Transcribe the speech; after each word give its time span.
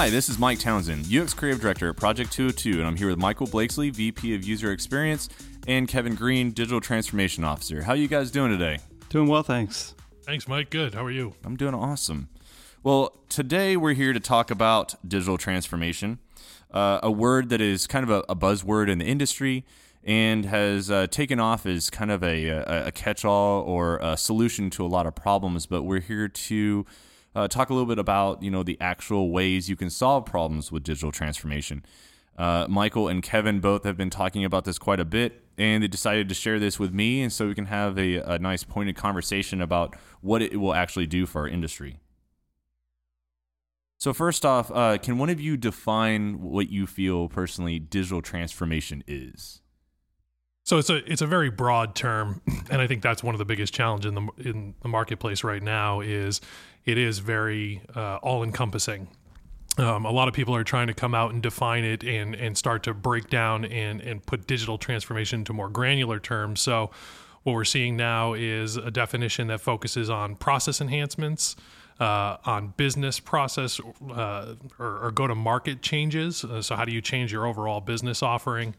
Hi, 0.00 0.08
this 0.08 0.30
is 0.30 0.38
Mike 0.38 0.58
Townsend, 0.58 1.14
UX 1.14 1.34
Creative 1.34 1.60
Director 1.60 1.90
at 1.90 1.96
projekt202, 1.96 2.76
and 2.76 2.84
I'm 2.84 2.96
here 2.96 3.08
with 3.08 3.18
Michael 3.18 3.46
Blakesley, 3.46 3.90
VP 3.90 4.34
of 4.34 4.42
User 4.42 4.72
Experience, 4.72 5.28
and 5.68 5.86
Kevin 5.86 6.14
Green, 6.14 6.52
Digital 6.52 6.80
Transformation 6.80 7.44
Officer. 7.44 7.82
How 7.82 7.92
are 7.92 7.96
you 7.96 8.08
guys 8.08 8.30
doing 8.30 8.50
today? 8.50 8.78
Doing 9.10 9.28
well, 9.28 9.42
thanks. 9.42 9.94
Thanks, 10.22 10.48
Mike. 10.48 10.70
Good. 10.70 10.94
How 10.94 11.04
are 11.04 11.10
you? 11.10 11.34
I'm 11.44 11.54
doing 11.54 11.74
awesome. 11.74 12.30
Well, 12.82 13.14
today 13.28 13.76
we're 13.76 13.92
here 13.92 14.14
to 14.14 14.20
talk 14.20 14.50
about 14.50 14.94
digital 15.06 15.36
transformation, 15.36 16.18
uh, 16.70 17.00
a 17.02 17.10
word 17.10 17.50
that 17.50 17.60
is 17.60 17.86
kind 17.86 18.02
of 18.02 18.08
a, 18.08 18.24
a 18.26 18.34
buzzword 18.34 18.88
in 18.88 18.96
the 18.96 19.04
industry 19.04 19.66
and 20.02 20.46
has 20.46 20.90
uh, 20.90 21.08
taken 21.08 21.38
off 21.38 21.66
as 21.66 21.90
kind 21.90 22.10
of 22.10 22.24
a, 22.24 22.46
a, 22.46 22.86
a 22.86 22.90
catch 22.90 23.22
all 23.22 23.60
or 23.64 23.98
a 23.98 24.16
solution 24.16 24.70
to 24.70 24.86
a 24.86 24.88
lot 24.88 25.06
of 25.06 25.14
problems. 25.14 25.66
But 25.66 25.82
we're 25.82 26.00
here 26.00 26.26
to 26.26 26.86
uh, 27.34 27.48
talk 27.48 27.70
a 27.70 27.74
little 27.74 27.86
bit 27.86 27.98
about 27.98 28.42
you 28.42 28.50
know 28.50 28.62
the 28.62 28.76
actual 28.80 29.30
ways 29.30 29.68
you 29.68 29.76
can 29.76 29.90
solve 29.90 30.26
problems 30.26 30.72
with 30.72 30.82
digital 30.82 31.12
transformation. 31.12 31.84
Uh, 32.36 32.66
Michael 32.68 33.08
and 33.08 33.22
Kevin 33.22 33.60
both 33.60 33.84
have 33.84 33.96
been 33.96 34.10
talking 34.10 34.44
about 34.44 34.64
this 34.64 34.78
quite 34.78 35.00
a 35.00 35.04
bit, 35.04 35.44
and 35.58 35.82
they 35.82 35.88
decided 35.88 36.28
to 36.28 36.34
share 36.34 36.58
this 36.58 36.78
with 36.78 36.92
me, 36.92 37.22
and 37.22 37.32
so 37.32 37.48
we 37.48 37.54
can 37.54 37.66
have 37.66 37.98
a, 37.98 38.16
a 38.16 38.38
nice 38.38 38.64
pointed 38.64 38.96
conversation 38.96 39.60
about 39.60 39.94
what 40.22 40.40
it 40.40 40.58
will 40.58 40.74
actually 40.74 41.06
do 41.06 41.26
for 41.26 41.42
our 41.42 41.48
industry. 41.48 41.98
So 43.98 44.14
first 44.14 44.46
off, 44.46 44.70
uh, 44.72 44.96
can 44.96 45.18
one 45.18 45.28
of 45.28 45.42
you 45.42 45.58
define 45.58 46.40
what 46.40 46.70
you 46.70 46.86
feel 46.86 47.28
personally 47.28 47.78
digital 47.78 48.22
transformation 48.22 49.04
is? 49.06 49.60
So 50.64 50.78
it's 50.78 50.90
a 50.90 50.96
it's 51.10 51.22
a 51.22 51.26
very 51.26 51.50
broad 51.50 51.94
term, 51.94 52.42
and 52.70 52.80
I 52.80 52.86
think 52.86 53.02
that's 53.02 53.22
one 53.22 53.34
of 53.34 53.38
the 53.38 53.44
biggest 53.44 53.72
challenges 53.74 54.08
in 54.08 54.14
the 54.14 54.48
in 54.48 54.74
the 54.82 54.88
marketplace 54.88 55.42
right 55.42 55.62
now 55.62 56.00
is 56.00 56.40
it 56.84 56.98
is 56.98 57.18
very 57.18 57.82
uh, 57.96 58.16
all 58.16 58.42
encompassing. 58.42 59.08
Um, 59.78 60.04
a 60.04 60.10
lot 60.10 60.28
of 60.28 60.34
people 60.34 60.54
are 60.54 60.64
trying 60.64 60.88
to 60.88 60.94
come 60.94 61.14
out 61.14 61.32
and 61.32 61.42
define 61.42 61.84
it 61.84 62.04
and 62.04 62.34
and 62.34 62.56
start 62.56 62.82
to 62.84 62.94
break 62.94 63.30
down 63.30 63.64
and 63.64 64.00
and 64.00 64.24
put 64.24 64.46
digital 64.46 64.78
transformation 64.78 65.40
into 65.40 65.52
more 65.52 65.70
granular 65.70 66.20
terms. 66.20 66.60
So 66.60 66.90
what 67.42 67.54
we're 67.54 67.64
seeing 67.64 67.96
now 67.96 68.34
is 68.34 68.76
a 68.76 68.90
definition 68.90 69.46
that 69.46 69.60
focuses 69.60 70.10
on 70.10 70.36
process 70.36 70.80
enhancements, 70.80 71.56
uh, 71.98 72.36
on 72.44 72.74
business 72.76 73.18
process 73.18 73.80
uh, 74.10 74.54
or, 74.78 75.06
or 75.06 75.10
go 75.10 75.26
to 75.26 75.34
market 75.34 75.80
changes. 75.80 76.44
Uh, 76.44 76.60
so 76.60 76.76
how 76.76 76.84
do 76.84 76.92
you 76.92 77.00
change 77.00 77.32
your 77.32 77.46
overall 77.46 77.80
business 77.80 78.22
offering? 78.22 78.74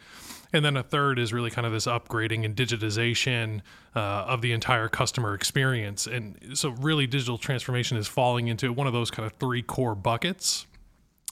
And 0.53 0.66
then 0.66 0.75
a 0.75 0.83
third 0.83 1.17
is 1.17 1.31
really 1.31 1.49
kind 1.49 1.66
of 1.66 1.71
this 1.71 1.85
upgrading 1.85 2.44
and 2.44 2.55
digitization 2.55 3.61
uh, 3.95 3.99
of 3.99 4.41
the 4.41 4.52
entire 4.52 4.89
customer 4.89 5.33
experience. 5.33 6.07
And 6.07 6.38
so, 6.57 6.71
really, 6.71 7.07
digital 7.07 7.38
transformation 7.38 7.97
is 7.97 8.07
falling 8.07 8.47
into 8.47 8.73
one 8.73 8.88
of 8.88 8.94
those 8.94 9.11
kind 9.11 9.25
of 9.25 9.33
three 9.39 9.61
core 9.61 9.95
buckets. 9.95 10.66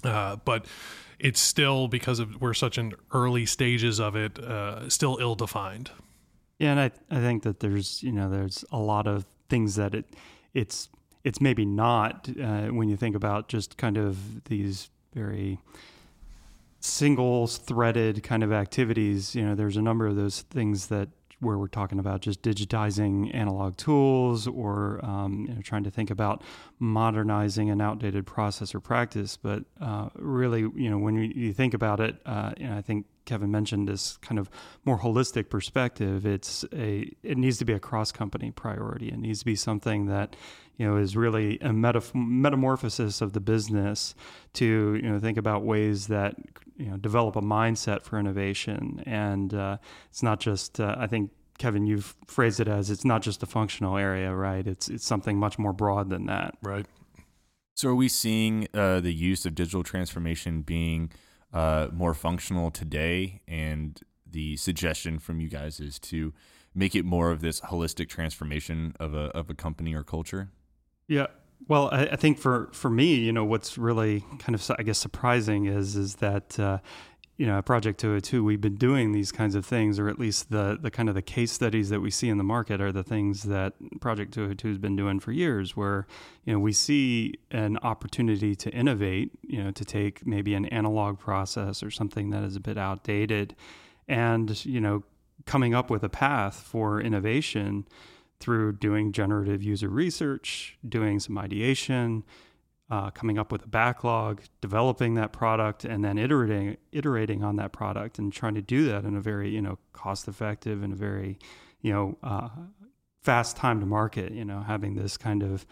Uh, 0.03 0.37
but 0.45 0.65
it's 1.19 1.41
still 1.41 1.87
because 1.89 2.19
of 2.19 2.41
we're 2.41 2.53
such 2.53 2.77
in 2.77 2.93
early 3.11 3.45
stages 3.45 3.99
of 3.99 4.15
it, 4.15 4.39
uh, 4.39 4.89
still 4.89 5.17
ill 5.19 5.35
defined. 5.35 5.91
Yeah, 6.57 6.71
and 6.71 6.79
I 6.79 6.91
I 7.09 7.19
think 7.19 7.43
that 7.43 7.59
there's 7.59 8.01
you 8.01 8.11
know 8.11 8.29
there's 8.29 8.63
a 8.71 8.79
lot 8.79 9.07
of 9.07 9.25
things 9.49 9.75
that 9.75 9.93
it 9.93 10.05
it's 10.53 10.89
it's 11.23 11.41
maybe 11.41 11.65
not 11.65 12.29
uh, 12.41 12.67
when 12.67 12.87
you 12.89 12.95
think 12.95 13.15
about 13.15 13.49
just 13.49 13.77
kind 13.77 13.97
of 13.97 14.45
these 14.45 14.89
very 15.13 15.59
single 16.79 17.47
threaded 17.47 18.23
kind 18.23 18.43
of 18.43 18.51
activities, 18.51 19.35
you 19.35 19.45
know, 19.45 19.55
there's 19.55 19.77
a 19.77 19.81
number 19.81 20.07
of 20.07 20.15
those 20.15 20.41
things 20.43 20.87
that 20.87 21.09
where 21.41 21.57
we're 21.57 21.67
talking 21.67 21.99
about 21.99 22.21
just 22.21 22.41
digitizing 22.41 23.33
analog 23.33 23.77
tools 23.77 24.45
or 24.45 24.99
um, 25.03 25.45
you 25.47 25.55
know, 25.55 25.61
trying 25.61 25.83
to 25.83 25.91
think 25.91 26.09
about 26.09 26.43
modernizing 26.79 27.69
an 27.69 27.79
outdated 27.79 28.25
process 28.25 28.75
or 28.75 28.79
practice. 28.79 29.37
But 29.37 29.63
uh, 29.79 30.09
really, 30.15 30.61
you 30.61 30.89
know, 30.89 30.97
when 30.97 31.15
you, 31.15 31.31
you 31.33 31.53
think 31.53 31.73
about 31.73 31.99
it, 31.99 32.17
uh, 32.25 32.51
and 32.57 32.73
I 32.73 32.81
think 32.81 33.05
Kevin 33.29 33.51
mentioned 33.51 33.87
this 33.87 34.17
kind 34.17 34.39
of 34.39 34.49
more 34.85 34.97
holistic 34.97 35.51
perspective. 35.51 36.25
It's 36.25 36.65
a 36.73 37.11
it 37.21 37.37
needs 37.37 37.59
to 37.59 37.65
be 37.65 37.73
a 37.73 37.79
cross 37.79 38.11
company 38.11 38.49
priority. 38.49 39.09
It 39.09 39.19
needs 39.19 39.39
to 39.39 39.45
be 39.45 39.55
something 39.55 40.07
that 40.07 40.35
you 40.77 40.87
know 40.87 40.97
is 40.97 41.15
really 41.15 41.59
a 41.59 41.71
metamorphosis 41.71 43.21
of 43.21 43.33
the 43.33 43.39
business 43.39 44.15
to 44.53 44.65
you 44.95 45.07
know 45.07 45.19
think 45.19 45.37
about 45.37 45.63
ways 45.63 46.07
that 46.07 46.33
you 46.77 46.87
know 46.87 46.97
develop 46.97 47.35
a 47.35 47.41
mindset 47.41 48.01
for 48.01 48.17
innovation 48.17 49.03
and 49.05 49.53
uh, 49.53 49.77
it's 50.09 50.23
not 50.23 50.39
just 50.39 50.79
uh, 50.79 50.95
i 50.97 51.05
think 51.05 51.29
kevin 51.57 51.85
you've 51.85 52.15
phrased 52.25 52.61
it 52.61 52.69
as 52.69 52.89
it's 52.89 53.03
not 53.03 53.21
just 53.21 53.43
a 53.43 53.45
functional 53.45 53.97
area 53.97 54.33
right 54.33 54.65
it's 54.65 54.87
it's 54.87 55.05
something 55.05 55.37
much 55.37 55.59
more 55.59 55.73
broad 55.73 56.09
than 56.09 56.25
that 56.25 56.55
right 56.63 56.85
so 57.75 57.89
are 57.89 57.95
we 57.95 58.07
seeing 58.07 58.67
uh, 58.73 59.01
the 59.01 59.13
use 59.13 59.45
of 59.45 59.55
digital 59.55 59.83
transformation 59.83 60.61
being 60.61 61.11
uh, 61.53 61.87
more 61.91 62.13
functional 62.13 62.71
today 62.71 63.41
and 63.47 64.01
the 64.29 64.55
suggestion 64.57 65.19
from 65.19 65.39
you 65.39 65.49
guys 65.49 65.79
is 65.79 65.99
to 65.99 66.33
make 66.75 66.95
it 66.95 67.03
more 67.03 67.31
of 67.31 67.41
this 67.41 67.61
holistic 67.61 68.07
transformation 68.09 68.95
of 68.99 69.13
a, 69.13 69.25
of 69.35 69.49
a 69.49 69.55
company 69.55 69.93
or 69.93 70.03
culture? 70.03 70.51
Yeah. 71.07 71.27
Well, 71.67 71.89
I, 71.91 72.07
I, 72.07 72.15
think 72.15 72.37
for, 72.37 72.69
for 72.71 72.89
me, 72.89 73.15
you 73.15 73.33
know, 73.33 73.43
what's 73.43 73.77
really 73.77 74.23
kind 74.39 74.55
of 74.55 74.71
I 74.77 74.83
guess 74.83 74.97
surprising 74.97 75.65
is 75.65 75.95
is 75.95 76.15
that 76.15 76.57
uh, 76.59 76.79
you 77.39 77.45
know 77.45 77.61
projekt202 77.61 78.43
we've 78.43 78.59
been 78.59 78.75
doing 78.75 79.13
these 79.13 79.31
kinds 79.31 79.55
of 79.55 79.65
things, 79.65 79.97
or 79.97 80.09
at 80.09 80.19
least 80.19 80.51
the 80.51 80.77
the 80.79 80.91
kind 80.91 81.07
of 81.07 81.15
the 81.15 81.21
case 81.21 81.53
studies 81.53 81.89
that 81.89 82.01
we 82.01 82.11
see 82.11 82.27
in 82.27 82.37
the 82.37 82.43
market 82.43 82.81
are 82.81 82.91
the 82.91 83.01
things 83.01 83.43
that 83.43 83.73
projekt202 83.99 84.61
has 84.67 84.77
been 84.77 84.97
doing 84.97 85.21
for 85.21 85.31
years, 85.31 85.75
where 85.75 86.05
you 86.43 86.51
know 86.51 86.59
we 86.59 86.73
see 86.73 87.33
an 87.51 87.77
opportunity 87.77 88.55
to 88.55 88.69
innovate, 88.71 89.31
you 89.41 89.63
know, 89.63 89.71
to 89.71 89.85
take 89.85 90.27
maybe 90.27 90.53
an 90.53 90.65
analog 90.65 91.17
process 91.17 91.81
or 91.81 91.89
something 91.89 92.29
that 92.29 92.43
is 92.43 92.57
a 92.57 92.59
bit 92.59 92.77
outdated, 92.77 93.55
and 94.09 94.65
you 94.65 94.81
know, 94.81 95.03
coming 95.45 95.73
up 95.73 95.89
with 95.89 96.03
a 96.03 96.09
path 96.09 96.55
for 96.55 96.99
innovation 96.99 97.87
through 98.41 98.73
doing 98.73 99.13
generative 99.13 99.63
user 99.63 99.87
research, 99.87 100.77
doing 100.87 101.21
some 101.21 101.37
ideation, 101.37 102.25
uh, 102.89 103.11
coming 103.11 103.37
up 103.37 103.51
with 103.51 103.63
a 103.65 103.67
backlog, 103.67 104.41
developing 104.61 105.13
that 105.13 105.31
product, 105.31 105.85
and 105.85 106.03
then 106.03 106.17
iterating 106.17 106.77
iterating 106.91 107.43
on 107.43 107.55
that 107.57 107.71
product, 107.71 108.17
and 108.17 108.33
trying 108.33 108.55
to 108.55 108.61
do 108.61 108.85
that 108.85 109.05
in 109.05 109.15
a 109.15 109.21
very 109.21 109.49
you 109.49 109.61
know 109.61 109.77
cost 109.93 110.27
effective 110.27 110.81
and 110.81 110.93
a 110.93 110.95
very 110.95 111.37
you 111.81 111.93
know 111.93 112.17
uh, 112.23 112.49
fast 113.21 113.55
time 113.55 113.79
to 113.79 113.85
market. 113.85 114.31
You 114.31 114.45
know, 114.45 114.61
having 114.61 114.95
this 114.95 115.17
kind 115.17 115.43
of 115.43 115.65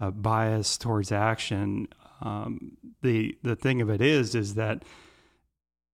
uh, 0.00 0.10
bias 0.10 0.76
towards 0.76 1.12
action. 1.12 1.88
Um, 2.20 2.76
the 3.02 3.38
the 3.42 3.54
thing 3.54 3.80
of 3.80 3.88
it 3.88 4.00
is 4.00 4.34
is 4.34 4.54
that 4.54 4.84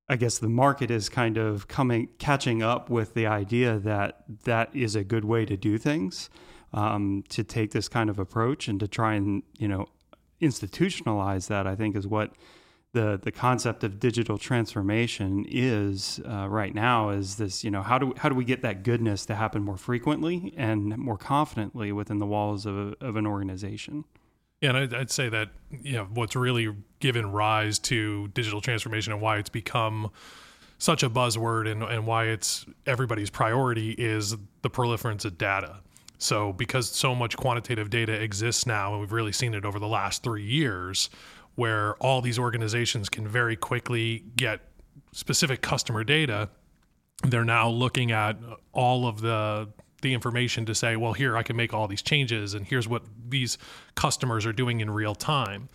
I 0.08 0.16
guess 0.16 0.38
the 0.38 0.48
market 0.48 0.90
is 0.90 1.08
kind 1.08 1.36
of 1.36 1.68
coming, 1.68 2.08
catching 2.18 2.62
up 2.62 2.90
with 2.90 3.14
the 3.14 3.26
idea 3.26 3.78
that 3.78 4.24
that 4.44 4.74
is 4.74 4.96
a 4.96 5.04
good 5.04 5.24
way 5.24 5.44
to 5.44 5.56
do 5.56 5.78
things, 5.78 6.30
um, 6.72 7.22
to 7.28 7.44
take 7.44 7.70
this 7.70 7.88
kind 7.88 8.10
of 8.10 8.18
approach 8.18 8.66
and 8.66 8.80
to 8.80 8.88
try 8.88 9.14
and 9.14 9.42
you 9.58 9.68
know 9.68 9.86
institutionalize 10.40 11.48
that. 11.48 11.66
I 11.66 11.74
think 11.74 11.96
is 11.96 12.06
what 12.06 12.32
the 12.92 13.20
the 13.22 13.30
concept 13.30 13.84
of 13.84 14.00
digital 14.00 14.38
transformation 14.38 15.46
is 15.48 16.20
uh, 16.28 16.48
right 16.48 16.74
now. 16.74 17.10
Is 17.10 17.36
this 17.36 17.62
you 17.62 17.70
know 17.70 17.82
how 17.82 17.98
do 17.98 18.12
how 18.16 18.28
do 18.28 18.34
we 18.34 18.44
get 18.44 18.62
that 18.62 18.82
goodness 18.82 19.26
to 19.26 19.34
happen 19.34 19.62
more 19.62 19.76
frequently 19.76 20.52
and 20.56 20.96
more 20.98 21.16
confidently 21.16 21.92
within 21.92 22.18
the 22.18 22.26
walls 22.26 22.66
of, 22.66 22.76
a, 22.76 22.94
of 23.00 23.16
an 23.16 23.26
organization? 23.26 24.04
Yeah, 24.60 24.70
and 24.70 24.78
I'd, 24.78 24.94
I'd, 24.94 25.10
say 25.10 25.28
that 25.30 25.50
you 25.70 25.92
know 25.92 26.08
what's 26.12 26.36
really 26.36 26.74
given 26.98 27.32
rise 27.32 27.78
to 27.80 28.28
digital 28.28 28.60
transformation 28.60 29.12
and 29.12 29.22
why 29.22 29.38
it's 29.38 29.48
become 29.48 30.10
such 30.78 31.02
a 31.02 31.10
buzzword 31.10 31.70
and, 31.70 31.82
and 31.82 32.06
why 32.06 32.26
it's 32.26 32.66
everybody's 32.86 33.30
priority 33.30 33.92
is 33.92 34.36
the 34.62 34.70
proliferance 34.70 35.24
of 35.24 35.38
data. 35.38 35.80
So 36.20 36.52
because 36.52 36.88
so 36.88 37.14
much 37.14 37.36
quantitative 37.36 37.90
data 37.90 38.12
exists 38.12 38.66
now, 38.66 38.92
and 38.92 39.00
we've 39.00 39.12
really 39.12 39.32
seen 39.32 39.54
it 39.54 39.64
over 39.64 39.78
the 39.78 39.88
last 39.88 40.22
three 40.22 40.44
years, 40.44 41.10
where 41.54 41.94
all 41.94 42.20
these 42.20 42.38
organizations 42.38 43.08
can 43.08 43.26
very 43.26 43.56
quickly 43.56 44.24
get 44.36 44.60
specific 45.12 45.62
customer 45.62 46.04
data, 46.04 46.50
they're 47.24 47.44
now 47.44 47.68
looking 47.68 48.12
at 48.12 48.38
all 48.72 49.06
of 49.06 49.20
the 49.20 49.68
the 50.02 50.14
information 50.14 50.64
to 50.64 50.74
say, 50.74 50.96
well, 50.96 51.12
here 51.12 51.36
I 51.36 51.42
can 51.42 51.56
make 51.56 51.74
all 51.74 51.86
these 51.86 52.02
changes, 52.02 52.54
and 52.54 52.66
here's 52.66 52.88
what 52.88 53.02
these 53.28 53.58
customers 53.94 54.46
are 54.46 54.52
doing 54.52 54.80
in 54.80 54.90
real 54.90 55.14
time. 55.14 55.68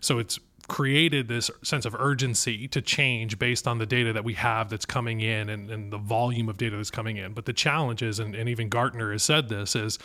So 0.00 0.18
it's 0.18 0.40
created 0.68 1.28
this 1.28 1.50
sense 1.62 1.86
of 1.86 1.94
urgency 1.98 2.68
to 2.68 2.80
change 2.80 3.38
based 3.38 3.66
on 3.66 3.78
the 3.78 3.86
data 3.86 4.12
that 4.12 4.24
we 4.24 4.34
have 4.34 4.68
that's 4.68 4.84
coming 4.84 5.20
in 5.20 5.48
and, 5.48 5.70
and 5.70 5.92
the 5.92 5.98
volume 5.98 6.48
of 6.48 6.58
data 6.58 6.76
that's 6.76 6.90
coming 6.90 7.16
in. 7.16 7.32
But 7.32 7.46
the 7.46 7.52
challenge 7.52 8.02
is, 8.02 8.18
and, 8.18 8.34
and 8.34 8.48
even 8.48 8.68
Gartner 8.68 9.10
has 9.12 9.22
said 9.22 9.48
this, 9.48 9.74
is 9.74 9.98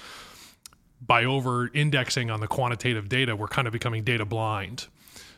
by 1.06 1.26
over 1.26 1.70
indexing 1.74 2.32
on 2.32 2.40
the 2.40 2.48
quantitative 2.48 3.10
data, 3.10 3.36
we're 3.36 3.48
kind 3.48 3.68
of 3.68 3.74
becoming 3.74 4.04
data 4.04 4.26
blind. 4.26 4.88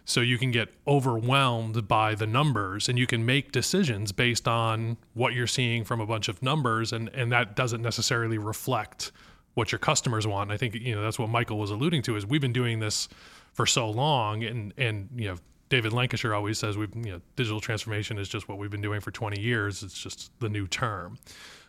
So 0.07 0.22
you 0.22 0.38
can 0.38 0.51
get 0.51 0.69
overwhelmed 0.88 1.88
by 1.88 2.13
the 2.13 2.28
numbers 2.28 2.88
and 2.88 3.00
you 3.00 3.07
can 3.07 3.25
make 3.25 3.51
decisions 3.51 4.12
based 4.12 4.48
on 4.48 4.98
what 5.16 5.33
you're 5.33 5.48
seeing 5.48 5.83
from 5.83 6.00
a 6.00 6.06
bunch 6.06 6.28
of 6.28 6.44
numbers 6.44 6.94
and, 6.94 7.10
and 7.10 7.31
that 7.31 7.56
doesn't 7.56 7.81
necessarily 7.81 8.38
reflect 8.38 9.12
what 9.56 9.71
your 9.71 9.80
customers 9.80 10.28
want. 10.28 10.51
I 10.51 10.57
think 10.57 10.75
you 10.75 10.94
know 10.94 11.01
that's 11.01 11.18
what 11.18 11.30
Michael 11.30 11.57
was 11.57 11.71
alluding 11.71 12.04
to 12.04 12.16
is 12.16 12.25
we've 12.25 12.42
been 12.42 12.54
doing 12.54 12.80
this 12.80 13.10
for 13.56 13.66
so 13.66 13.90
long 13.90 14.44
and 14.44 14.74
and 14.78 15.10
you 15.16 15.30
know 15.30 15.36
David 15.69 15.94
Lancashire 15.94 16.36
always 16.36 16.60
says 16.60 16.78
we 16.78 16.88
you 16.94 17.13
know 17.13 17.22
digital 17.36 17.60
transformation 17.60 18.19
is 18.19 18.30
just 18.30 18.48
what 18.48 18.60
we've 18.60 18.69
been 18.69 18.81
doing 18.81 19.02
for 19.02 19.10
20 19.10 19.42
years. 19.42 19.81
It's 19.81 19.98
just 19.98 20.31
the 20.40 20.50
new 20.50 20.68
term. 20.68 21.18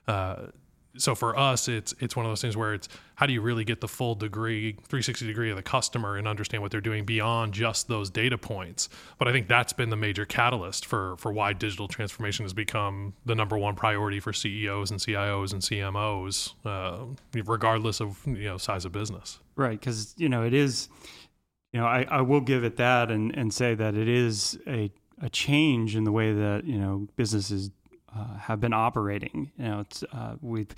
Uh, 0.07 0.49
so 0.99 1.15
for 1.15 1.39
us, 1.39 1.69
it's 1.69 1.95
it's 2.01 2.17
one 2.17 2.25
of 2.25 2.31
those 2.31 2.41
things 2.41 2.57
where 2.57 2.75
it's 2.75 2.89
how 3.17 3.27
do 3.27 3.33
you 3.33 3.41
really 3.41 3.65
get 3.65 3.81
the 3.81 3.89
full 3.89 4.15
degree, 4.15 4.73
360 4.73 5.27
degree 5.27 5.51
of 5.51 5.57
the 5.57 5.63
customer 5.63 6.17
and 6.17 6.27
understand 6.27 6.63
what 6.63 6.71
they're 6.71 6.81
doing 6.81 7.05
beyond 7.05 7.53
just 7.53 7.89
those 7.89 8.11
data 8.11 8.39
points. 8.39 8.89
But 9.19 9.29
I 9.29 9.33
think 9.33 9.49
that's 9.49 9.73
been 9.73 9.91
the 9.91 9.97
major 9.97 10.25
catalyst 10.25 10.87
for 10.87 11.17
for 11.19 11.33
why 11.33 11.53
digital 11.53 11.89
transformation 11.89 12.45
has 12.45 12.53
become 12.53 13.15
the 13.25 13.35
number 13.35 13.59
one 13.59 13.75
priority 13.75 14.21
for 14.21 14.33
CEOs 14.33 14.91
and 14.91 15.01
CIOs 15.01 15.53
and 15.53 15.63
CMOs, 15.63 16.55
uh, 16.65 17.05
regardless 17.45 18.01
of 18.01 18.21
you 18.27 18.45
know 18.45 18.59
size 18.59 18.85
of 18.85 18.93
business. 18.93 19.39
Right, 19.55 19.79
because 19.79 20.15
you 20.17 20.29
know 20.29 20.45
it 20.45 20.55
is. 20.55 20.89
You 21.73 21.81
know, 21.81 21.87
I, 21.87 22.07
I 22.11 22.21
will 22.23 22.41
give 22.41 22.65
it 22.65 22.77
that 22.77 23.11
and, 23.11 23.35
and 23.37 23.53
say 23.53 23.75
that 23.75 23.95
it 23.95 24.09
is 24.09 24.59
a 24.67 24.91
a 25.21 25.31
change 25.31 25.97
in 25.97 26.05
the 26.05 26.13
way 26.13 26.33
that 26.33 26.65
you 26.65 26.79
know 26.79 27.09
businesses 27.17 27.71
uh, 28.15 28.37
have 28.39 28.61
been 28.61 28.73
operating. 28.73 29.51
You 29.59 29.65
know, 29.65 29.81
it's, 29.81 30.03
uh, 30.13 30.37
we've 30.41 30.69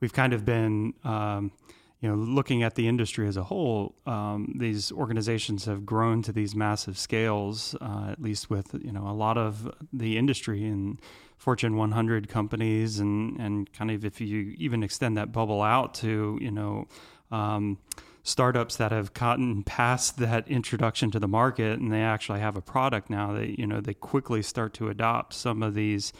we've 0.00 0.12
kind 0.12 0.32
of 0.32 0.44
been 0.44 0.94
um, 1.04 1.52
you 2.00 2.08
know 2.08 2.14
looking 2.14 2.62
at 2.62 2.74
the 2.74 2.88
industry 2.88 3.28
as 3.28 3.36
a 3.36 3.44
whole. 3.44 3.94
Um, 4.06 4.54
these 4.58 4.92
organizations 4.92 5.64
have 5.66 5.84
grown 5.84 6.22
to 6.22 6.32
these 6.32 6.54
massive 6.54 6.98
scales, 6.98 7.74
uh, 7.80 8.08
at 8.10 8.20
least 8.20 8.50
with 8.50 8.74
you 8.82 8.92
know 8.92 9.06
a 9.08 9.12
lot 9.14 9.36
of 9.36 9.70
the 9.92 10.16
industry 10.16 10.64
and 10.64 10.98
Fortune 11.36 11.76
100 11.76 12.28
companies, 12.28 12.98
and 12.98 13.38
and 13.38 13.72
kind 13.72 13.90
of 13.90 14.04
if 14.04 14.20
you 14.20 14.54
even 14.58 14.82
extend 14.82 15.16
that 15.16 15.32
bubble 15.32 15.62
out 15.62 15.94
to 15.94 16.38
you 16.40 16.50
know. 16.50 16.86
Um, 17.30 17.78
startups 18.22 18.76
that 18.76 18.92
have 18.92 19.12
gotten 19.14 19.62
past 19.64 20.18
that 20.18 20.46
introduction 20.48 21.10
to 21.10 21.18
the 21.18 21.28
market 21.28 21.80
and 21.80 21.92
they 21.92 22.02
actually 22.02 22.38
have 22.38 22.56
a 22.56 22.62
product 22.62 23.10
now 23.10 23.32
they 23.32 23.54
you 23.58 23.66
know 23.66 23.80
they 23.80 23.94
quickly 23.94 24.42
start 24.42 24.72
to 24.72 24.88
adopt 24.88 25.34
some 25.34 25.62
of 25.62 25.74
these 25.74 26.12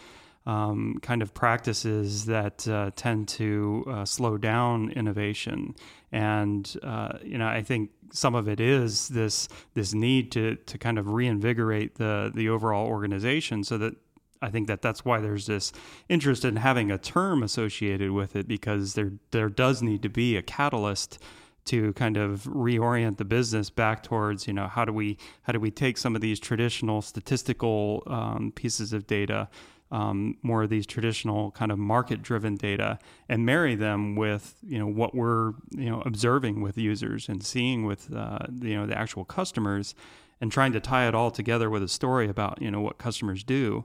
um, 0.46 0.98
kind 1.02 1.22
of 1.22 1.32
practices 1.34 2.26
that 2.26 2.66
uh, 2.66 2.90
tend 2.96 3.28
to 3.28 3.84
uh, 3.88 4.04
slow 4.04 4.36
down 4.36 4.90
innovation. 4.90 5.74
And 6.10 6.74
uh, 6.82 7.18
you 7.22 7.38
know, 7.38 7.46
I 7.46 7.62
think 7.62 7.90
some 8.12 8.34
of 8.34 8.48
it 8.48 8.60
is 8.60 9.08
this 9.08 9.48
this 9.74 9.94
need 9.94 10.32
to 10.32 10.56
to 10.56 10.78
kind 10.78 10.98
of 10.98 11.08
reinvigorate 11.08 11.96
the 11.96 12.30
the 12.34 12.48
overall 12.48 12.86
organization, 12.86 13.64
so 13.64 13.78
that 13.78 13.94
I 14.42 14.50
think 14.50 14.66
that 14.66 14.82
that's 14.82 15.04
why 15.04 15.20
there's 15.20 15.46
this 15.46 15.72
interest 16.08 16.44
in 16.44 16.56
having 16.56 16.90
a 16.90 16.98
term 16.98 17.42
associated 17.42 18.10
with 18.10 18.34
it 18.34 18.48
because 18.48 18.94
there 18.94 19.12
there 19.30 19.48
does 19.48 19.80
need 19.80 20.02
to 20.02 20.08
be 20.08 20.36
a 20.36 20.42
catalyst 20.42 21.18
to 21.64 21.92
kind 21.94 22.16
of 22.16 22.42
reorient 22.44 23.16
the 23.16 23.24
business 23.24 23.70
back 23.70 24.02
towards 24.02 24.46
you 24.46 24.52
know 24.52 24.66
how 24.66 24.84
do 24.84 24.92
we 24.92 25.16
how 25.42 25.52
do 25.52 25.60
we 25.60 25.70
take 25.70 25.96
some 25.96 26.14
of 26.14 26.20
these 26.20 26.40
traditional 26.40 27.02
statistical 27.02 28.02
um, 28.06 28.52
pieces 28.54 28.92
of 28.92 29.06
data 29.06 29.48
um, 29.92 30.38
more 30.42 30.62
of 30.62 30.70
these 30.70 30.86
traditional 30.86 31.50
kind 31.50 31.70
of 31.70 31.78
market 31.78 32.22
driven 32.22 32.56
data 32.56 32.98
and 33.28 33.44
marry 33.44 33.74
them 33.74 34.16
with 34.16 34.56
you 34.66 34.78
know 34.78 34.86
what 34.86 35.14
we're 35.14 35.52
you 35.70 35.90
know 35.90 36.02
observing 36.06 36.62
with 36.62 36.78
users 36.78 37.28
and 37.28 37.44
seeing 37.44 37.84
with 37.84 38.12
uh, 38.12 38.38
you 38.60 38.74
know 38.74 38.86
the 38.86 38.98
actual 38.98 39.24
customers 39.24 39.94
and 40.40 40.50
trying 40.50 40.72
to 40.72 40.80
tie 40.80 41.06
it 41.06 41.14
all 41.14 41.30
together 41.30 41.70
with 41.70 41.82
a 41.82 41.88
story 41.88 42.28
about 42.28 42.60
you 42.60 42.70
know 42.70 42.80
what 42.80 42.98
customers 42.98 43.44
do 43.44 43.84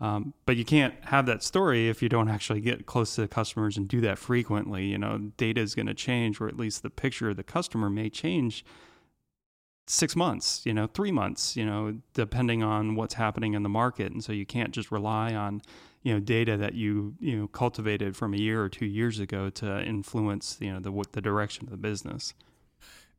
um, 0.00 0.34
but 0.44 0.56
you 0.56 0.64
can't 0.64 0.94
have 1.04 1.26
that 1.26 1.42
story 1.42 1.88
if 1.88 2.02
you 2.02 2.08
don't 2.08 2.28
actually 2.28 2.60
get 2.60 2.86
close 2.86 3.14
to 3.14 3.20
the 3.20 3.28
customers 3.28 3.76
and 3.76 3.88
do 3.88 4.00
that 4.00 4.18
frequently 4.18 4.86
you 4.86 4.98
know 4.98 5.18
data 5.36 5.60
is 5.60 5.74
going 5.74 5.86
to 5.86 5.94
change 5.94 6.40
or 6.40 6.48
at 6.48 6.56
least 6.56 6.82
the 6.82 6.90
picture 6.90 7.30
of 7.30 7.36
the 7.36 7.44
customer 7.44 7.88
may 7.88 8.10
change 8.10 8.64
six 9.86 10.16
months, 10.16 10.64
you 10.64 10.72
know, 10.72 10.86
three 10.86 11.12
months, 11.12 11.56
you 11.56 11.64
know, 11.64 11.96
depending 12.14 12.62
on 12.62 12.94
what's 12.94 13.14
happening 13.14 13.54
in 13.54 13.62
the 13.62 13.68
market. 13.68 14.12
And 14.12 14.22
so 14.24 14.32
you 14.32 14.46
can't 14.46 14.72
just 14.72 14.90
rely 14.90 15.34
on, 15.34 15.62
you 16.02 16.14
know, 16.14 16.20
data 16.20 16.56
that 16.56 16.74
you, 16.74 17.14
you 17.20 17.38
know, 17.38 17.46
cultivated 17.48 18.16
from 18.16 18.34
a 18.34 18.36
year 18.36 18.62
or 18.62 18.68
two 18.68 18.86
years 18.86 19.18
ago 19.18 19.50
to 19.50 19.82
influence, 19.82 20.56
you 20.60 20.72
know, 20.72 20.80
the, 20.80 21.04
the 21.12 21.20
direction 21.20 21.64
of 21.64 21.70
the 21.70 21.76
business. 21.76 22.34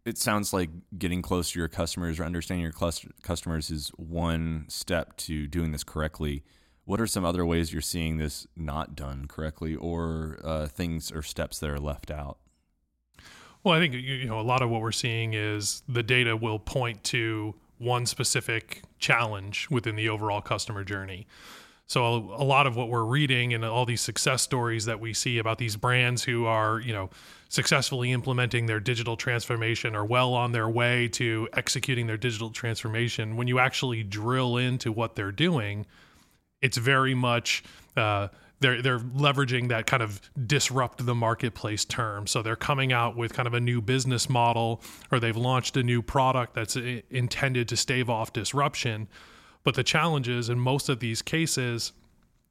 It 0.05 0.17
sounds 0.17 0.53
like 0.53 0.69
getting 0.97 1.21
close 1.21 1.51
to 1.51 1.59
your 1.59 1.67
customers 1.67 2.19
or 2.19 2.25
understanding 2.25 2.63
your 2.63 2.71
cluster, 2.71 3.09
customers 3.23 3.71
is 3.71 3.89
one 3.97 4.65
step 4.67 5.17
to 5.17 5.47
doing 5.47 5.71
this 5.71 5.83
correctly. 5.83 6.43
What 6.85 7.01
are 7.01 7.07
some 7.07 7.25
other 7.25 7.45
ways 7.45 7.73
you're 7.73 7.81
seeing 7.81 8.17
this 8.17 8.45
not 8.55 8.95
done 8.95 9.25
correctly 9.27 9.75
or 9.75 10.39
uh, 10.43 10.67
things 10.67 11.11
or 11.11 11.21
steps 11.21 11.59
that 11.59 11.69
are 11.69 11.79
left 11.79 12.11
out? 12.11 12.37
Well, 13.63 13.73
I 13.73 13.79
think 13.79 13.95
you 13.95 14.25
know 14.25 14.39
a 14.39 14.41
lot 14.41 14.61
of 14.61 14.69
what 14.69 14.81
we're 14.81 14.91
seeing 14.91 15.33
is 15.33 15.81
the 15.89 16.03
data 16.03 16.37
will 16.37 16.59
point 16.59 17.03
to 17.05 17.55
one 17.79 18.05
specific 18.05 18.83
challenge 18.99 19.67
within 19.71 19.95
the 19.95 20.09
overall 20.09 20.41
customer 20.41 20.83
journey. 20.83 21.27
So 21.87 22.03
a, 22.03 22.43
lot 22.43 22.65
of 22.65 22.75
what 22.75 22.89
we're 22.89 23.03
reading 23.03 23.53
and 23.53 23.63
all 23.63 23.85
these 23.85 24.01
success 24.01 24.41
stories 24.41 24.85
that 24.85 24.99
we 24.99 25.13
see 25.13 25.37
about 25.37 25.59
these 25.59 25.75
brands 25.75 26.23
who 26.23 26.45
are, 26.45 26.79
you 26.79 26.93
know, 26.93 27.11
successfully 27.49 28.11
implementing 28.11 28.65
their 28.65 28.79
digital 28.79 29.15
transformation 29.15 29.95
or 29.95 30.03
well 30.03 30.33
on 30.33 30.51
their 30.51 30.67
way 30.67 31.07
to 31.09 31.47
executing 31.53 32.07
their 32.07 32.17
digital 32.17 32.49
transformation, 32.49 33.37
when 33.37 33.47
you 33.47 33.59
actually 33.59 34.01
drill 34.01 34.57
into 34.57 34.91
what 34.91 35.15
they're 35.15 35.31
doing, 35.31 35.85
it's 36.65 36.77
very 36.77 37.13
much 37.13 37.63
uh, 37.95 38.27
they're 38.59 38.81
they're 38.81 38.99
leveraging 38.99 39.69
that 39.69 39.85
kind 39.85 40.01
of 40.01 40.09
disrupt 40.47 41.05
the 41.05 41.15
marketplace 41.15 41.85
term. 41.85 42.25
So 42.27 42.41
they're 42.41 42.55
coming 42.55 42.91
out 42.91 43.15
with 43.15 43.33
kind 43.33 43.47
of 43.47 43.53
a 43.53 43.59
new 43.59 43.81
business 43.81 44.29
model, 44.29 44.81
or 45.11 45.19
they've 45.19 45.37
launched 45.37 45.77
a 45.77 45.83
new 45.83 46.01
product 46.01 46.53
that's 46.55 46.75
uh, 46.75 47.01
intended 47.09 47.67
to 47.69 47.77
stave 47.77 48.09
off 48.09 48.33
disruption. 48.33 49.07
But 49.63 49.75
the 49.75 49.83
challenge 49.83 50.27
is, 50.27 50.49
in 50.49 50.59
most 50.59 50.89
of 50.89 50.99
these 50.99 51.21
cases, 51.21 51.91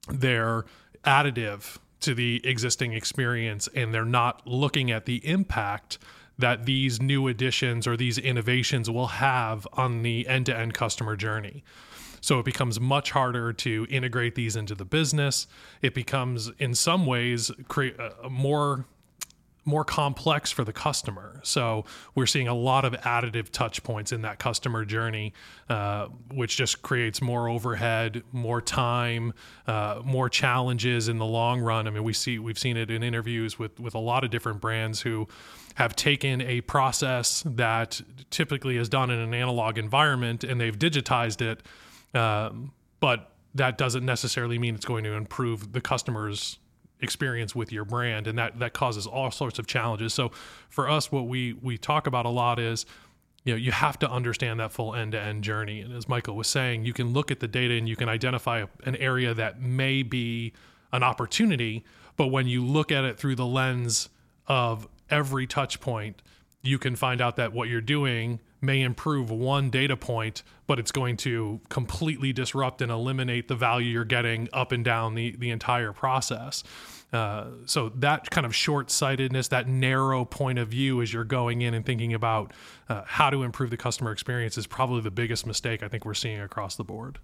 they're 0.08 0.64
additive 1.04 1.78
to 2.00 2.14
the 2.14 2.40
existing 2.44 2.92
experience, 2.92 3.68
and 3.74 3.92
they're 3.92 4.04
not 4.04 4.46
looking 4.46 4.90
at 4.90 5.06
the 5.06 5.26
impact 5.26 5.98
that 6.38 6.66
these 6.66 7.00
new 7.00 7.28
additions 7.28 7.86
or 7.86 7.96
these 7.96 8.18
innovations 8.18 8.90
will 8.90 9.06
have 9.06 9.66
on 9.72 10.02
the 10.02 10.26
end-to-end 10.26 10.74
customer 10.74 11.16
journey. 11.16 11.62
So 12.24 12.38
it 12.38 12.46
becomes 12.46 12.80
much 12.80 13.10
harder 13.10 13.52
to 13.52 13.86
integrate 13.90 14.34
these 14.34 14.56
into 14.56 14.74
the 14.74 14.86
business. 14.86 15.46
It 15.82 15.92
becomes, 15.92 16.50
in 16.58 16.74
some 16.74 17.04
ways, 17.04 17.50
create 17.68 17.96
a 18.00 18.30
more 18.30 18.86
more 19.66 19.84
complex 19.84 20.50
for 20.50 20.62
the 20.62 20.72
customer. 20.72 21.40
So 21.42 21.86
we're 22.14 22.26
seeing 22.26 22.48
a 22.48 22.54
lot 22.54 22.84
of 22.84 22.92
additive 22.92 23.50
touch 23.50 23.82
points 23.82 24.12
in 24.12 24.20
that 24.20 24.38
customer 24.38 24.84
journey, 24.84 25.32
uh, 25.70 26.08
which 26.34 26.58
just 26.58 26.82
creates 26.82 27.22
more 27.22 27.48
overhead, 27.48 28.22
more 28.30 28.60
time, 28.60 29.32
uh, 29.66 30.00
more 30.04 30.28
challenges 30.28 31.08
in 31.08 31.16
the 31.18 31.24
long 31.24 31.60
run. 31.60 31.86
I 31.86 31.90
mean, 31.90 32.04
we 32.04 32.12
see 32.12 32.38
we've 32.38 32.58
seen 32.58 32.76
it 32.78 32.90
in 32.90 33.02
interviews 33.02 33.58
with 33.58 33.78
with 33.78 33.94
a 33.94 33.98
lot 33.98 34.24
of 34.24 34.30
different 34.30 34.62
brands 34.62 35.02
who 35.02 35.28
have 35.74 35.94
taken 35.94 36.40
a 36.40 36.62
process 36.62 37.42
that 37.44 38.00
typically 38.30 38.78
is 38.78 38.88
done 38.88 39.10
in 39.10 39.18
an 39.18 39.34
analog 39.34 39.76
environment 39.76 40.42
and 40.44 40.60
they've 40.60 40.78
digitized 40.78 41.42
it 41.42 41.62
um, 42.14 42.72
but 43.00 43.32
that 43.54 43.78
doesn't 43.78 44.04
necessarily 44.04 44.58
mean 44.58 44.74
it's 44.74 44.84
going 44.84 45.04
to 45.04 45.12
improve 45.12 45.72
the 45.72 45.80
customer's 45.80 46.58
experience 47.00 47.54
with 47.54 47.70
your 47.70 47.84
brand 47.84 48.26
and 48.26 48.38
that 48.38 48.58
that 48.58 48.72
causes 48.72 49.06
all 49.06 49.30
sorts 49.30 49.58
of 49.58 49.66
challenges. 49.66 50.14
So 50.14 50.30
for 50.68 50.88
us 50.88 51.12
what 51.12 51.26
we 51.28 51.52
we 51.52 51.76
talk 51.78 52.06
about 52.06 52.26
a 52.26 52.30
lot 52.30 52.58
is 52.58 52.86
you 53.44 53.52
know 53.52 53.58
you 53.58 53.72
have 53.72 53.98
to 54.00 54.10
understand 54.10 54.60
that 54.60 54.72
full 54.72 54.94
end-to-end 54.94 55.44
journey. 55.44 55.80
And 55.80 55.92
as 55.92 56.08
michael 56.08 56.34
was 56.34 56.48
saying 56.48 56.84
you 56.84 56.92
can 56.92 57.12
look 57.12 57.30
at 57.30 57.40
the 57.40 57.48
data 57.48 57.74
and 57.74 57.88
you 57.88 57.96
can 57.96 58.08
identify 58.08 58.64
an 58.84 58.96
area 58.96 59.34
that 59.34 59.60
may 59.60 60.02
be 60.02 60.52
an 60.92 61.02
opportunity 61.02 61.84
but 62.16 62.28
when 62.28 62.46
you 62.46 62.64
look 62.64 62.90
at 62.90 63.04
it 63.04 63.18
through 63.18 63.34
the 63.34 63.46
lens 63.46 64.08
of 64.46 64.88
every 65.10 65.46
touch 65.46 65.80
point 65.80 66.22
you 66.62 66.78
can 66.78 66.96
find 66.96 67.20
out 67.20 67.36
that 67.36 67.52
what 67.52 67.68
you're 67.68 67.80
doing 67.80 68.40
may 68.64 68.82
improve 68.82 69.30
one 69.30 69.70
data 69.70 69.96
point, 69.96 70.42
but 70.66 70.78
it's 70.78 70.92
going 70.92 71.16
to 71.18 71.60
completely 71.68 72.32
disrupt 72.32 72.82
and 72.82 72.90
eliminate 72.90 73.48
the 73.48 73.54
value 73.54 73.88
you're 73.88 74.04
getting 74.04 74.48
up 74.52 74.72
and 74.72 74.84
down 74.84 75.14
the, 75.14 75.36
the 75.36 75.50
entire 75.50 75.92
process. 75.92 76.64
Uh, 77.12 77.46
so 77.66 77.90
that 77.90 78.28
kind 78.30 78.44
of 78.44 78.54
short-sightedness, 78.54 79.48
that 79.48 79.68
narrow 79.68 80.24
point 80.24 80.58
of 80.58 80.68
view 80.68 81.00
as 81.00 81.12
you're 81.12 81.22
going 81.22 81.62
in 81.62 81.72
and 81.72 81.86
thinking 81.86 82.12
about 82.12 82.52
uh, 82.88 83.02
how 83.06 83.30
to 83.30 83.44
improve 83.44 83.70
the 83.70 83.76
customer 83.76 84.10
experience 84.10 84.58
is 84.58 84.66
probably 84.66 85.00
the 85.00 85.12
biggest 85.12 85.46
mistake 85.46 85.82
I 85.82 85.88
think 85.88 86.04
we're 86.04 86.14
seeing 86.14 86.40
across 86.40 86.74
the 86.74 86.84
board. 86.84 87.20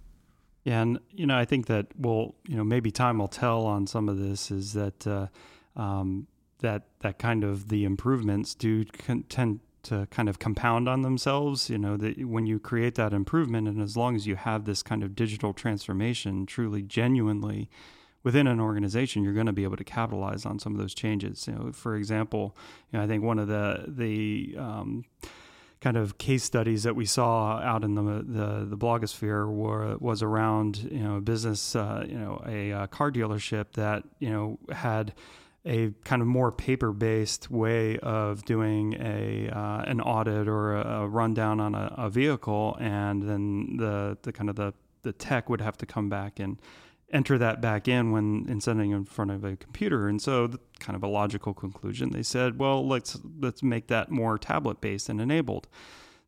Yeah, 0.62 0.82
and 0.82 1.00
you 1.10 1.26
know, 1.26 1.36
I 1.36 1.44
think 1.44 1.66
that 1.66 1.86
well, 1.98 2.34
you 2.46 2.56
know, 2.56 2.64
maybe 2.64 2.90
time 2.90 3.18
will 3.18 3.28
tell 3.28 3.64
on 3.66 3.86
some 3.86 4.08
of 4.08 4.18
this. 4.18 4.50
Is 4.50 4.74
that 4.74 5.06
uh, 5.06 5.26
um, 5.74 6.26
that 6.58 6.82
that 7.00 7.18
kind 7.18 7.44
of 7.44 7.68
the 7.70 7.84
improvements 7.84 8.54
do 8.54 8.84
con- 8.84 9.24
tend 9.28 9.60
to 9.84 10.06
kind 10.10 10.28
of 10.28 10.38
compound 10.38 10.88
on 10.88 11.02
themselves. 11.02 11.70
You 11.70 11.78
know, 11.78 11.96
that 11.96 12.26
when 12.26 12.46
you 12.46 12.58
create 12.58 12.94
that 12.96 13.12
improvement, 13.12 13.68
and 13.68 13.80
as 13.80 13.96
long 13.96 14.16
as 14.16 14.26
you 14.26 14.36
have 14.36 14.64
this 14.64 14.82
kind 14.82 15.02
of 15.02 15.14
digital 15.14 15.52
transformation 15.52 16.46
truly, 16.46 16.82
genuinely 16.82 17.68
within 18.22 18.46
an 18.46 18.60
organization, 18.60 19.22
you're 19.22 19.32
going 19.32 19.46
to 19.46 19.52
be 19.52 19.64
able 19.64 19.76
to 19.76 19.84
capitalize 19.84 20.44
on 20.44 20.58
some 20.58 20.74
of 20.74 20.78
those 20.78 20.94
changes. 20.94 21.46
You 21.46 21.54
know, 21.54 21.72
for 21.72 21.96
example, 21.96 22.56
you 22.92 22.98
know, 22.98 23.04
I 23.04 23.08
think 23.08 23.22
one 23.22 23.38
of 23.38 23.48
the 23.48 23.84
the 23.88 24.56
um, 24.58 25.04
kind 25.80 25.96
of 25.96 26.18
case 26.18 26.44
studies 26.44 26.82
that 26.82 26.94
we 26.94 27.06
saw 27.06 27.58
out 27.58 27.84
in 27.84 27.94
the 27.94 28.02
the, 28.02 28.66
the 28.66 28.76
blogosphere 28.76 29.50
were 29.50 29.96
was 29.98 30.22
around 30.22 30.78
you 30.90 31.00
know 31.00 31.16
a 31.16 31.20
business 31.20 31.74
uh, 31.74 32.04
you 32.06 32.18
know 32.18 32.42
a, 32.46 32.70
a, 32.70 32.86
car 32.86 33.10
dealership 33.10 33.72
that 33.72 34.04
you 34.18 34.28
know 34.28 34.58
had 34.70 35.14
a 35.66 35.90
kind 36.04 36.22
of 36.22 36.28
more 36.28 36.50
paper 36.50 36.92
based 36.92 37.50
way 37.50 37.98
of 37.98 38.44
doing 38.44 38.94
a 38.94 39.48
uh, 39.50 39.82
an 39.82 40.00
audit 40.00 40.48
or 40.48 40.74
a, 40.74 41.02
a 41.02 41.08
rundown 41.08 41.60
on 41.60 41.74
a, 41.74 41.94
a, 41.98 42.08
vehicle 42.08 42.78
and 42.80 43.28
then 43.28 43.76
the 43.76 44.16
the 44.22 44.32
kind 44.32 44.48
of 44.48 44.56
the 44.56 44.72
the 45.02 45.12
tech 45.12 45.50
would 45.50 45.60
have 45.60 45.76
to 45.76 45.86
come 45.86 46.08
back 46.08 46.40
and 46.40 46.58
enter 47.12 47.38
that 47.38 47.60
back 47.60 47.88
in 47.88 48.12
when 48.12 48.46
in 48.48 48.60
sending 48.60 48.92
in 48.92 49.04
front 49.04 49.30
of 49.30 49.44
a 49.44 49.56
computer. 49.56 50.08
And 50.08 50.20
so, 50.20 50.46
the, 50.46 50.58
kind 50.78 50.96
of 50.96 51.02
a 51.02 51.08
logical 51.08 51.54
conclusion, 51.54 52.10
they 52.10 52.22
said, 52.22 52.58
well, 52.58 52.86
let's 52.86 53.18
let's 53.40 53.62
make 53.62 53.88
that 53.88 54.10
more 54.10 54.38
tablet 54.38 54.80
based 54.80 55.08
and 55.08 55.20
enabled. 55.20 55.68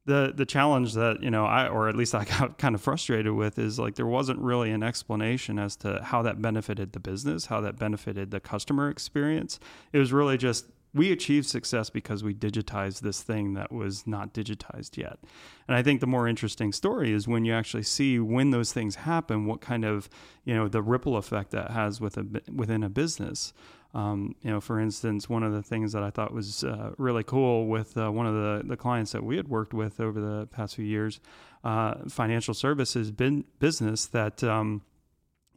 The 0.04 0.32
the 0.34 0.44
challenge 0.44 0.94
that 0.94 1.22
you 1.22 1.30
know 1.30 1.46
I 1.46 1.68
or 1.68 1.88
at 1.88 1.94
least 1.94 2.14
I 2.14 2.24
got 2.38 2.58
kind 2.58 2.74
of 2.74 2.80
frustrated 2.80 3.32
with 3.32 3.58
is 3.58 3.78
like 3.78 3.94
there 3.94 4.06
wasn't 4.06 4.40
really 4.40 4.70
an 4.70 4.82
explanation 4.82 5.58
as 5.58 5.76
to 5.76 6.02
how 6.02 6.22
that 6.22 6.42
benefited 6.42 6.92
the 6.92 7.00
business, 7.00 7.46
how 7.46 7.60
that 7.60 7.78
benefited 7.78 8.30
the 8.30 8.40
customer 8.40 8.90
experience. 8.90 9.60
It 9.92 9.98
was 9.98 10.12
really 10.12 10.36
just 10.36 10.66
we 10.94 11.10
achieved 11.10 11.46
success 11.46 11.88
because 11.88 12.22
we 12.22 12.34
digitized 12.34 13.00
this 13.00 13.22
thing 13.22 13.54
that 13.54 13.72
was 13.72 14.06
not 14.06 14.34
digitized 14.34 14.96
yet. 14.96 15.18
And 15.66 15.76
I 15.76 15.82
think 15.82 16.00
the 16.00 16.06
more 16.06 16.28
interesting 16.28 16.72
story 16.72 17.12
is 17.12 17.26
when 17.26 17.44
you 17.44 17.54
actually 17.54 17.84
see 17.84 18.18
when 18.18 18.50
those 18.50 18.72
things 18.72 18.96
happen, 18.96 19.46
what 19.46 19.60
kind 19.60 19.84
of, 19.84 20.10
you 20.44 20.54
know, 20.54 20.68
the 20.68 20.82
ripple 20.82 21.16
effect 21.16 21.50
that 21.52 21.70
has 21.70 22.00
with 22.00 22.18
a, 22.18 22.26
within 22.54 22.82
a 22.82 22.90
business. 22.90 23.54
Um, 23.94 24.34
you 24.42 24.50
know, 24.50 24.60
for 24.60 24.80
instance, 24.80 25.28
one 25.28 25.42
of 25.42 25.52
the 25.52 25.62
things 25.62 25.92
that 25.92 26.02
I 26.02 26.10
thought 26.10 26.32
was 26.32 26.64
uh, 26.64 26.92
really 26.96 27.22
cool 27.22 27.66
with 27.66 27.96
uh, 27.96 28.10
one 28.10 28.26
of 28.26 28.34
the, 28.34 28.62
the 28.66 28.76
clients 28.76 29.12
that 29.12 29.22
we 29.22 29.36
had 29.36 29.48
worked 29.48 29.74
with 29.74 30.00
over 30.00 30.20
the 30.20 30.46
past 30.46 30.76
few 30.76 30.84
years, 30.84 31.20
uh, 31.62 31.94
financial 32.08 32.54
services 32.54 33.10
bin- 33.10 33.44
business 33.58 34.06
that, 34.06 34.42
um, 34.42 34.82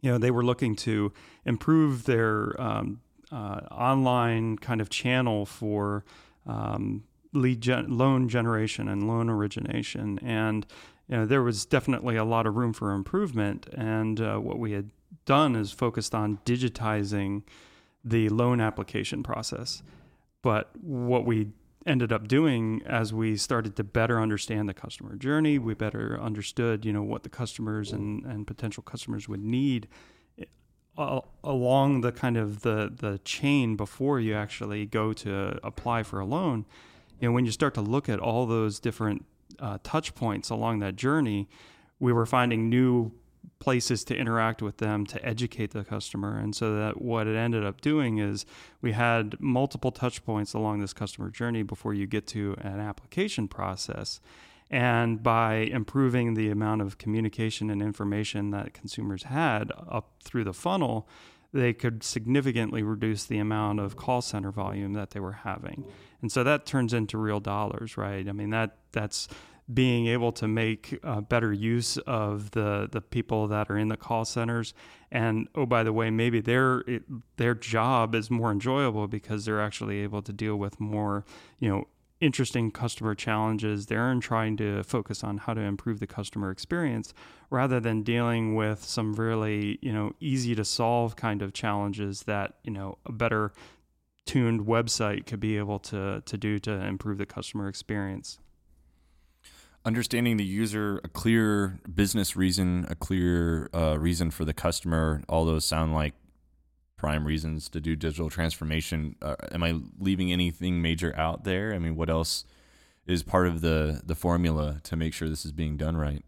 you 0.02 0.10
know, 0.10 0.18
they 0.18 0.30
were 0.30 0.44
looking 0.44 0.76
to 0.76 1.12
improve 1.46 2.04
their 2.04 2.60
um, 2.60 3.00
uh, 3.32 3.60
online 3.70 4.58
kind 4.58 4.80
of 4.80 4.90
channel 4.90 5.46
for 5.46 6.04
um, 6.46 7.04
lead 7.32 7.60
gen- 7.60 7.96
loan 7.96 8.28
generation 8.28 8.88
and 8.88 9.08
loan 9.08 9.30
origination. 9.30 10.18
And 10.22 10.66
you 11.08 11.16
know, 11.16 11.26
there 11.26 11.42
was 11.42 11.64
definitely 11.64 12.16
a 12.16 12.24
lot 12.24 12.46
of 12.46 12.56
room 12.56 12.72
for 12.72 12.92
improvement. 12.92 13.68
And 13.74 14.20
uh, 14.20 14.38
what 14.38 14.58
we 14.58 14.72
had 14.72 14.90
done 15.24 15.54
is 15.54 15.72
focused 15.72 16.14
on 16.14 16.38
digitizing 16.44 17.42
the 18.06 18.28
loan 18.28 18.60
application 18.60 19.22
process. 19.22 19.82
But 20.42 20.70
what 20.80 21.26
we 21.26 21.48
ended 21.84 22.12
up 22.12 22.28
doing 22.28 22.82
as 22.86 23.12
we 23.12 23.36
started 23.36 23.76
to 23.76 23.84
better 23.84 24.20
understand 24.20 24.68
the 24.68 24.74
customer 24.74 25.16
journey, 25.16 25.58
we 25.58 25.74
better 25.74 26.18
understood, 26.20 26.84
you 26.84 26.92
know, 26.92 27.02
what 27.02 27.22
the 27.22 27.28
customers 27.28 27.92
and, 27.92 28.24
and 28.24 28.46
potential 28.46 28.82
customers 28.82 29.28
would 29.28 29.42
need 29.42 29.88
uh, 30.98 31.20
along 31.44 32.00
the 32.00 32.12
kind 32.12 32.36
of 32.36 32.62
the 32.62 32.92
the 32.94 33.18
chain 33.24 33.76
before 33.76 34.18
you 34.18 34.34
actually 34.34 34.86
go 34.86 35.12
to 35.12 35.58
apply 35.62 36.02
for 36.02 36.20
a 36.20 36.24
loan 36.24 36.64
you 37.20 37.28
know 37.28 37.32
when 37.32 37.44
you 37.44 37.52
start 37.52 37.74
to 37.74 37.80
look 37.80 38.08
at 38.08 38.18
all 38.18 38.46
those 38.46 38.80
different 38.80 39.24
uh, 39.58 39.78
touch 39.82 40.14
points 40.14 40.48
along 40.50 40.78
that 40.78 40.96
journey 40.96 41.48
we 41.98 42.12
were 42.12 42.26
finding 42.26 42.68
new 42.68 43.12
places 43.58 44.04
to 44.04 44.16
interact 44.16 44.62
with 44.62 44.78
them 44.78 45.06
to 45.06 45.24
educate 45.24 45.70
the 45.72 45.84
customer 45.84 46.38
and 46.38 46.54
so 46.54 46.76
that 46.76 47.00
what 47.00 47.26
it 47.26 47.36
ended 47.36 47.64
up 47.64 47.80
doing 47.80 48.18
is 48.18 48.44
we 48.80 48.92
had 48.92 49.34
multiple 49.40 49.90
touch 49.90 50.24
points 50.24 50.52
along 50.52 50.80
this 50.80 50.92
customer 50.92 51.30
journey 51.30 51.62
before 51.62 51.94
you 51.94 52.06
get 52.06 52.26
to 52.26 52.54
an 52.60 52.80
application 52.80 53.48
process 53.48 54.20
and 54.70 55.22
by 55.22 55.54
improving 55.54 56.34
the 56.34 56.50
amount 56.50 56.82
of 56.82 56.98
communication 56.98 57.70
and 57.70 57.80
information 57.80 58.50
that 58.50 58.74
consumers 58.74 59.24
had 59.24 59.70
up 59.88 60.10
through 60.24 60.44
the 60.44 60.52
funnel, 60.52 61.08
they 61.52 61.72
could 61.72 62.02
significantly 62.02 62.82
reduce 62.82 63.24
the 63.24 63.38
amount 63.38 63.78
of 63.80 63.96
call 63.96 64.20
center 64.20 64.50
volume 64.50 64.92
that 64.94 65.10
they 65.10 65.20
were 65.20 65.32
having. 65.32 65.84
And 66.20 66.32
so 66.32 66.42
that 66.42 66.66
turns 66.66 66.92
into 66.92 67.16
real 67.16 67.40
dollars, 67.40 67.96
right? 67.96 68.28
I 68.28 68.32
mean, 68.32 68.50
that 68.50 68.78
that's 68.92 69.28
being 69.72 70.06
able 70.06 70.30
to 70.30 70.46
make 70.46 70.98
uh, 71.02 71.20
better 71.20 71.52
use 71.52 71.96
of 71.98 72.52
the 72.52 72.88
the 72.90 73.00
people 73.00 73.48
that 73.48 73.68
are 73.68 73.76
in 73.76 73.88
the 73.88 73.96
call 73.96 74.24
centers 74.24 74.72
and 75.10 75.48
oh 75.56 75.66
by 75.66 75.82
the 75.82 75.92
way 75.92 76.08
maybe 76.08 76.40
their 76.40 76.84
their 77.36 77.54
job 77.54 78.14
is 78.14 78.30
more 78.30 78.52
enjoyable 78.52 79.08
because 79.08 79.44
they're 79.44 79.60
actually 79.60 79.98
able 80.00 80.22
to 80.22 80.32
deal 80.32 80.56
with 80.56 80.78
more 80.78 81.24
you 81.58 81.68
know 81.68 81.84
interesting 82.20 82.70
customer 82.70 83.14
challenges. 83.14 83.86
They're 83.86 84.10
in 84.10 84.20
trying 84.20 84.56
to 84.58 84.82
focus 84.82 85.22
on 85.22 85.38
how 85.38 85.54
to 85.54 85.60
improve 85.60 86.00
the 86.00 86.06
customer 86.06 86.50
experience 86.50 87.12
rather 87.50 87.78
than 87.80 88.02
dealing 88.02 88.54
with 88.54 88.82
some 88.82 89.14
really, 89.14 89.78
you 89.82 89.92
know, 89.92 90.12
easy 90.20 90.54
to 90.54 90.64
solve 90.64 91.16
kind 91.16 91.42
of 91.42 91.52
challenges 91.52 92.22
that, 92.22 92.54
you 92.64 92.70
know, 92.70 92.98
a 93.04 93.12
better 93.12 93.52
tuned 94.24 94.62
website 94.62 95.26
could 95.26 95.40
be 95.40 95.56
able 95.56 95.78
to 95.78 96.20
to 96.24 96.36
do 96.36 96.58
to 96.58 96.72
improve 96.72 97.18
the 97.18 97.26
customer 97.26 97.68
experience. 97.68 98.38
Understanding 99.86 100.36
the 100.36 100.44
user, 100.44 101.00
a 101.04 101.08
clear 101.08 101.78
business 101.94 102.34
reason, 102.34 102.86
a 102.90 102.96
clear 102.96 103.70
uh, 103.72 103.96
reason 103.98 104.32
for 104.32 104.44
the 104.44 104.52
customer, 104.52 105.22
all 105.28 105.44
those 105.44 105.64
sound 105.64 105.94
like 105.94 106.14
prime 106.96 107.24
reasons 107.24 107.68
to 107.68 107.80
do 107.80 107.94
digital 107.94 108.28
transformation. 108.28 109.14
Uh, 109.22 109.36
am 109.52 109.62
I 109.62 109.78
leaving 110.00 110.32
anything 110.32 110.82
major 110.82 111.14
out 111.16 111.44
there? 111.44 111.72
I 111.72 111.78
mean, 111.78 111.94
what 111.94 112.10
else 112.10 112.44
is 113.06 113.22
part 113.22 113.46
of 113.46 113.60
the 113.60 114.02
the 114.04 114.16
formula 114.16 114.80
to 114.82 114.96
make 114.96 115.14
sure 115.14 115.28
this 115.28 115.44
is 115.44 115.52
being 115.52 115.76
done 115.76 115.96
right? 115.96 116.24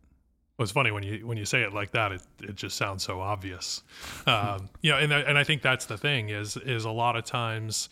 Well, 0.56 0.64
it's 0.64 0.72
funny 0.72 0.92
when 0.92 1.02
you 1.02 1.26
when 1.26 1.36
you 1.36 1.44
say 1.44 1.62
it 1.62 1.72
like 1.72 1.90
that, 1.92 2.12
it, 2.12 2.22
it 2.40 2.54
just 2.54 2.76
sounds 2.76 3.02
so 3.02 3.20
obvious. 3.20 3.82
Um, 4.26 4.68
you 4.82 4.92
know, 4.92 4.98
and 4.98 5.12
and 5.12 5.38
I 5.38 5.42
think 5.42 5.62
that's 5.62 5.86
the 5.86 5.96
thing 5.96 6.28
is 6.28 6.56
is 6.58 6.84
a 6.84 6.90
lot 6.90 7.16
of 7.16 7.24
times 7.24 7.88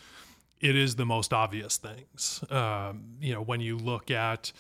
it 0.61 0.77
is 0.77 0.95
the 0.97 1.07
most 1.07 1.33
obvious 1.33 1.77
things. 1.79 2.45
Um, 2.51 3.17
you 3.21 3.33
know, 3.33 3.43
when 3.43 3.61
you 3.61 3.77
look 3.79 4.11
at 4.11 4.53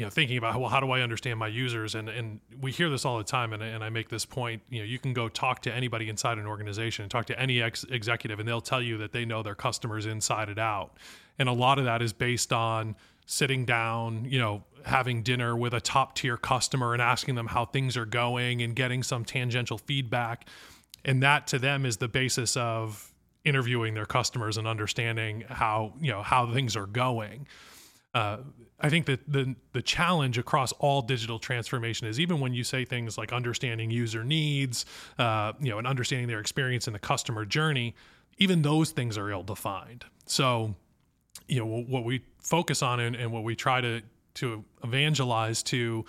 you 0.00 0.06
know 0.06 0.10
thinking 0.10 0.38
about 0.38 0.58
well 0.58 0.70
how 0.70 0.80
do 0.80 0.90
i 0.90 1.02
understand 1.02 1.38
my 1.38 1.46
users? 1.46 1.94
And 1.94 2.08
and 2.08 2.40
we 2.58 2.72
hear 2.72 2.88
this 2.88 3.04
all 3.04 3.18
the 3.18 3.24
time 3.24 3.52
and, 3.52 3.62
and 3.62 3.84
i 3.84 3.90
make 3.90 4.08
this 4.08 4.24
point 4.24 4.62
you 4.70 4.78
know 4.78 4.84
you 4.86 4.98
can 4.98 5.12
go 5.12 5.28
talk 5.28 5.60
to 5.62 5.74
anybody 5.74 6.08
inside 6.08 6.38
an 6.38 6.46
organization 6.46 7.02
and 7.02 7.10
talk 7.10 7.26
to 7.26 7.38
any 7.38 7.60
ex- 7.60 7.84
executive 7.84 8.40
and 8.40 8.48
they'll 8.48 8.62
tell 8.62 8.80
you 8.80 8.96
that 8.96 9.12
they 9.12 9.26
know 9.26 9.42
their 9.42 9.54
customers 9.54 10.06
inside 10.06 10.48
and 10.48 10.58
out. 10.58 10.96
And 11.38 11.48
a 11.48 11.52
lot 11.52 11.78
of 11.78 11.84
that 11.84 12.00
is 12.00 12.12
based 12.14 12.52
on 12.52 12.96
sitting 13.26 13.66
down 13.66 14.24
you 14.24 14.38
know 14.38 14.64
having 14.86 15.22
dinner 15.22 15.54
with 15.54 15.74
a 15.74 15.80
top 15.80 16.14
tier 16.14 16.38
customer 16.38 16.94
and 16.94 17.02
asking 17.02 17.34
them 17.34 17.48
how 17.48 17.66
things 17.66 17.94
are 17.98 18.06
going 18.06 18.62
and 18.62 18.74
getting 18.74 19.02
some 19.02 19.24
tangential 19.24 19.76
feedback. 19.76 20.48
And 21.04 21.22
that 21.22 21.46
to 21.48 21.58
them 21.58 21.84
is 21.84 21.98
the 21.98 22.08
basis 22.08 22.56
of 22.56 23.12
interviewing 23.44 23.92
their 23.92 24.06
customers 24.06 24.56
and 24.56 24.66
understanding 24.66 25.44
how 25.46 25.92
you 26.00 26.10
know 26.10 26.22
how 26.22 26.50
things 26.50 26.74
are 26.74 26.86
going. 26.86 27.46
Uh, 28.14 28.38
I 28.80 28.88
think 28.88 29.06
that 29.06 29.20
the 29.30 29.54
the 29.72 29.82
challenge 29.82 30.38
across 30.38 30.72
all 30.72 31.02
digital 31.02 31.38
transformation 31.38 32.06
is 32.06 32.18
even 32.18 32.40
when 32.40 32.54
you 32.54 32.64
say 32.64 32.84
things 32.84 33.18
like 33.18 33.32
understanding 33.32 33.90
user 33.90 34.24
needs, 34.24 34.86
uh, 35.18 35.52
you 35.60 35.70
know, 35.70 35.78
and 35.78 35.86
understanding 35.86 36.28
their 36.28 36.40
experience 36.40 36.86
in 36.86 36.92
the 36.92 36.98
customer 36.98 37.44
journey, 37.44 37.94
even 38.38 38.62
those 38.62 38.90
things 38.90 39.18
are 39.18 39.30
ill 39.30 39.42
defined. 39.42 40.04
So, 40.26 40.74
you 41.46 41.58
know, 41.58 41.66
what 41.66 42.04
we 42.04 42.22
focus 42.40 42.82
on 42.82 43.00
and, 43.00 43.14
and 43.14 43.32
what 43.32 43.44
we 43.44 43.54
try 43.54 43.80
to 43.80 44.02
to 44.34 44.64
evangelize 44.82 45.62
to 45.64 46.04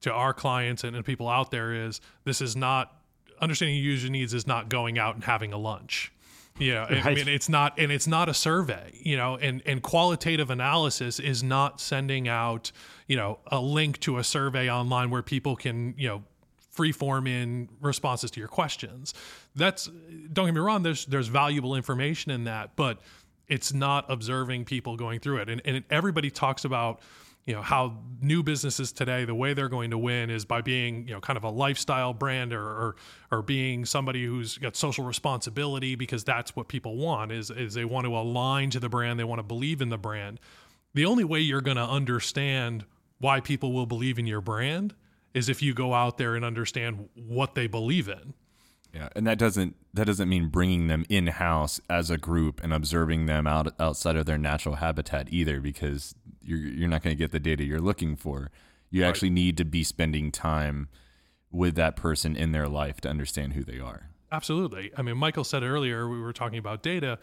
to 0.00 0.12
our 0.12 0.34
clients 0.34 0.84
and, 0.84 0.96
and 0.96 1.04
people 1.04 1.28
out 1.28 1.50
there 1.50 1.86
is 1.86 2.00
this 2.24 2.40
is 2.40 2.56
not 2.56 2.92
understanding 3.40 3.76
user 3.76 4.08
needs 4.08 4.34
is 4.34 4.46
not 4.46 4.68
going 4.68 4.98
out 4.98 5.14
and 5.14 5.24
having 5.24 5.52
a 5.52 5.58
lunch 5.58 6.12
yeah, 6.58 6.86
right. 6.92 7.06
I 7.06 7.14
mean 7.14 7.28
it's 7.28 7.48
not 7.48 7.78
and 7.78 7.92
it's 7.92 8.06
not 8.06 8.28
a 8.28 8.34
survey, 8.34 8.92
you 8.94 9.16
know, 9.16 9.36
and 9.36 9.62
and 9.66 9.82
qualitative 9.82 10.50
analysis 10.50 11.18
is 11.18 11.42
not 11.42 11.80
sending 11.80 12.28
out, 12.28 12.72
you 13.06 13.16
know, 13.16 13.38
a 13.48 13.60
link 13.60 14.00
to 14.00 14.18
a 14.18 14.24
survey 14.24 14.70
online 14.70 15.10
where 15.10 15.22
people 15.22 15.56
can, 15.56 15.94
you 15.96 16.08
know, 16.08 16.22
free 16.70 16.92
form 16.92 17.26
in 17.26 17.68
responses 17.80 18.30
to 18.32 18.40
your 18.40 18.48
questions. 18.48 19.14
That's 19.54 19.88
don't 20.32 20.46
get 20.46 20.54
me 20.54 20.60
wrong, 20.60 20.82
there's 20.82 21.06
there's 21.06 21.28
valuable 21.28 21.74
information 21.74 22.30
in 22.30 22.44
that, 22.44 22.76
but 22.76 23.00
it's 23.48 23.72
not 23.72 24.04
observing 24.10 24.64
people 24.64 24.96
going 24.96 25.20
through 25.20 25.38
it. 25.38 25.48
And 25.48 25.62
and 25.64 25.84
everybody 25.90 26.30
talks 26.30 26.64
about 26.64 27.00
you 27.46 27.54
know 27.54 27.62
how 27.62 27.96
new 28.20 28.42
businesses 28.42 28.92
today 28.92 29.24
the 29.24 29.34
way 29.34 29.54
they're 29.54 29.68
going 29.68 29.90
to 29.90 29.98
win 29.98 30.30
is 30.30 30.44
by 30.44 30.60
being 30.60 31.06
you 31.06 31.14
know 31.14 31.20
kind 31.20 31.36
of 31.36 31.44
a 31.44 31.50
lifestyle 31.50 32.12
brand 32.12 32.52
or 32.52 32.64
or, 32.64 32.96
or 33.30 33.42
being 33.42 33.84
somebody 33.84 34.24
who's 34.26 34.58
got 34.58 34.76
social 34.76 35.04
responsibility 35.04 35.94
because 35.94 36.24
that's 36.24 36.54
what 36.56 36.68
people 36.68 36.96
want 36.96 37.32
is 37.32 37.50
is 37.50 37.74
they 37.74 37.84
want 37.84 38.04
to 38.04 38.16
align 38.16 38.70
to 38.70 38.80
the 38.80 38.88
brand 38.88 39.18
they 39.18 39.24
want 39.24 39.38
to 39.38 39.44
believe 39.44 39.80
in 39.80 39.88
the 39.88 39.98
brand. 39.98 40.40
The 40.94 41.06
only 41.06 41.24
way 41.24 41.40
you're 41.40 41.60
going 41.60 41.76
to 41.76 41.84
understand 41.84 42.84
why 43.18 43.40
people 43.40 43.72
will 43.72 43.86
believe 43.86 44.18
in 44.18 44.26
your 44.26 44.40
brand 44.40 44.94
is 45.34 45.48
if 45.48 45.62
you 45.62 45.74
go 45.74 45.94
out 45.94 46.18
there 46.18 46.34
and 46.34 46.44
understand 46.44 47.08
what 47.14 47.54
they 47.54 47.66
believe 47.66 48.08
in. 48.08 48.34
Yeah, 48.94 49.10
and 49.14 49.26
that 49.26 49.38
doesn't 49.38 49.76
that 49.92 50.06
doesn't 50.06 50.28
mean 50.28 50.48
bringing 50.48 50.86
them 50.86 51.04
in 51.10 51.26
house 51.26 51.80
as 51.90 52.10
a 52.10 52.16
group 52.16 52.62
and 52.64 52.72
observing 52.72 53.26
them 53.26 53.46
out 53.46 53.74
outside 53.78 54.16
of 54.16 54.24
their 54.24 54.38
natural 54.38 54.76
habitat 54.76 55.28
either, 55.30 55.60
because 55.60 56.14
you're 56.46 56.58
you're 56.58 56.88
not 56.88 57.02
going 57.02 57.16
to 57.16 57.18
get 57.18 57.32
the 57.32 57.40
data 57.40 57.64
you're 57.64 57.80
looking 57.80 58.16
for. 58.16 58.50
You 58.90 59.02
right. 59.02 59.08
actually 59.08 59.30
need 59.30 59.56
to 59.58 59.64
be 59.64 59.82
spending 59.82 60.30
time 60.30 60.88
with 61.50 61.74
that 61.76 61.96
person 61.96 62.36
in 62.36 62.52
their 62.52 62.68
life 62.68 63.00
to 63.02 63.08
understand 63.08 63.54
who 63.54 63.64
they 63.64 63.80
are. 63.80 64.10
Absolutely. 64.30 64.90
I 64.96 65.02
mean, 65.02 65.16
Michael 65.16 65.44
said 65.44 65.62
earlier 65.62 66.08
we 66.08 66.20
were 66.20 66.32
talking 66.32 66.58
about 66.58 66.82
data. 66.82 67.18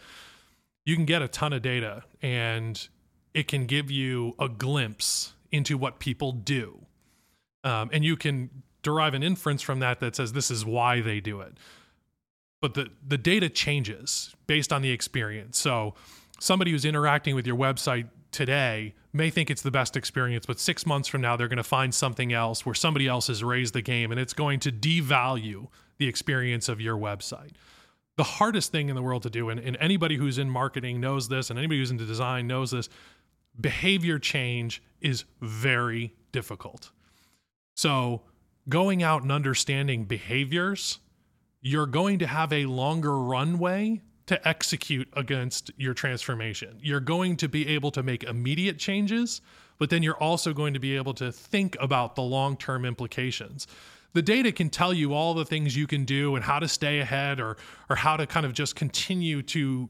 You 0.84 0.96
can 0.96 1.04
get 1.04 1.22
a 1.22 1.28
ton 1.28 1.52
of 1.52 1.62
data 1.62 2.04
and 2.22 2.88
it 3.32 3.48
can 3.48 3.66
give 3.66 3.90
you 3.90 4.34
a 4.38 4.48
glimpse 4.48 5.34
into 5.50 5.76
what 5.76 5.98
people 5.98 6.32
do. 6.32 6.86
Um, 7.62 7.90
and 7.92 8.04
you 8.04 8.16
can 8.16 8.50
derive 8.82 9.14
an 9.14 9.22
inference 9.22 9.62
from 9.62 9.80
that 9.80 10.00
that 10.00 10.16
says 10.16 10.32
this 10.32 10.50
is 10.50 10.64
why 10.64 11.00
they 11.00 11.20
do 11.20 11.40
it. 11.40 11.56
But 12.60 12.74
the, 12.74 12.90
the 13.06 13.18
data 13.18 13.48
changes 13.48 14.34
based 14.46 14.72
on 14.72 14.82
the 14.82 14.90
experience. 14.90 15.58
So 15.58 15.94
somebody 16.40 16.70
who's 16.70 16.84
interacting 16.84 17.34
with 17.34 17.46
your 17.46 17.56
website 17.56 18.08
today 18.30 18.94
may 19.14 19.30
think 19.30 19.50
it's 19.50 19.62
the 19.62 19.70
best 19.70 19.96
experience, 19.96 20.44
but 20.44 20.58
six 20.58 20.84
months 20.84 21.08
from 21.08 21.20
now, 21.20 21.36
they're 21.36 21.48
going 21.48 21.56
to 21.56 21.62
find 21.62 21.94
something 21.94 22.32
else 22.32 22.66
where 22.66 22.74
somebody 22.74 23.06
else 23.06 23.28
has 23.28 23.44
raised 23.44 23.72
the 23.72 23.82
game 23.82 24.10
and 24.10 24.20
it's 24.20 24.34
going 24.34 24.60
to 24.60 24.72
devalue 24.72 25.68
the 25.98 26.08
experience 26.08 26.68
of 26.68 26.80
your 26.80 26.96
website. 26.96 27.52
The 28.16 28.24
hardest 28.24 28.72
thing 28.72 28.88
in 28.88 28.96
the 28.96 29.02
world 29.02 29.22
to 29.22 29.30
do, 29.30 29.48
and, 29.48 29.60
and 29.60 29.76
anybody 29.80 30.16
who's 30.16 30.38
in 30.38 30.50
marketing 30.50 31.00
knows 31.00 31.28
this, 31.28 31.50
and 31.50 31.58
anybody 31.58 31.78
who's 31.78 31.90
into 31.90 32.04
design 32.04 32.46
knows 32.46 32.70
this, 32.70 32.88
behavior 33.60 34.18
change 34.18 34.82
is 35.00 35.24
very 35.40 36.14
difficult. 36.32 36.90
So, 37.76 38.22
going 38.68 39.02
out 39.02 39.22
and 39.22 39.32
understanding 39.32 40.04
behaviors, 40.04 41.00
you're 41.60 41.86
going 41.86 42.20
to 42.20 42.26
have 42.26 42.52
a 42.52 42.66
longer 42.66 43.16
runway 43.18 44.02
to 44.26 44.48
execute 44.48 45.08
against 45.14 45.70
your 45.76 45.94
transformation. 45.94 46.78
You're 46.80 47.00
going 47.00 47.36
to 47.38 47.48
be 47.48 47.68
able 47.68 47.90
to 47.90 48.02
make 48.02 48.24
immediate 48.24 48.78
changes, 48.78 49.42
but 49.78 49.90
then 49.90 50.02
you're 50.02 50.16
also 50.16 50.52
going 50.52 50.74
to 50.74 50.80
be 50.80 50.96
able 50.96 51.14
to 51.14 51.30
think 51.30 51.76
about 51.80 52.14
the 52.14 52.22
long 52.22 52.56
term 52.56 52.84
implications. 52.84 53.66
The 54.14 54.22
data 54.22 54.52
can 54.52 54.70
tell 54.70 54.94
you 54.94 55.12
all 55.12 55.34
the 55.34 55.44
things 55.44 55.76
you 55.76 55.86
can 55.86 56.04
do 56.04 56.36
and 56.36 56.44
how 56.44 56.58
to 56.60 56.68
stay 56.68 57.00
ahead 57.00 57.40
or, 57.40 57.56
or 57.90 57.96
how 57.96 58.16
to 58.16 58.26
kind 58.26 58.46
of 58.46 58.52
just 58.52 58.76
continue 58.76 59.42
to 59.42 59.88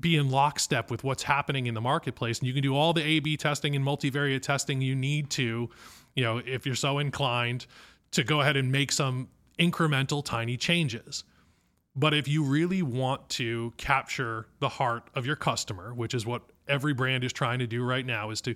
be 0.00 0.16
in 0.16 0.30
lockstep 0.30 0.90
with 0.90 1.04
what's 1.04 1.22
happening 1.22 1.66
in 1.66 1.74
the 1.74 1.80
marketplace. 1.80 2.38
And 2.38 2.48
you 2.48 2.54
can 2.54 2.62
do 2.62 2.74
all 2.74 2.92
the 2.92 3.02
A 3.02 3.20
B 3.20 3.36
testing 3.36 3.76
and 3.76 3.84
multivariate 3.84 4.42
testing 4.42 4.80
you 4.80 4.94
need 4.94 5.30
to, 5.30 5.68
you 6.14 6.24
know, 6.24 6.38
if 6.38 6.66
you're 6.66 6.74
so 6.74 6.98
inclined 6.98 7.66
to 8.12 8.24
go 8.24 8.40
ahead 8.40 8.56
and 8.56 8.72
make 8.72 8.90
some 8.90 9.28
incremental 9.58 10.24
tiny 10.24 10.56
changes. 10.56 11.24
But 11.96 12.14
if 12.14 12.26
you 12.26 12.42
really 12.42 12.82
want 12.82 13.28
to 13.30 13.72
capture 13.76 14.46
the 14.58 14.68
heart 14.68 15.08
of 15.14 15.26
your 15.26 15.36
customer, 15.36 15.94
which 15.94 16.14
is 16.14 16.26
what 16.26 16.42
every 16.66 16.92
brand 16.92 17.22
is 17.22 17.32
trying 17.32 17.60
to 17.60 17.66
do 17.66 17.84
right 17.84 18.04
now, 18.04 18.30
is 18.30 18.40
to 18.42 18.54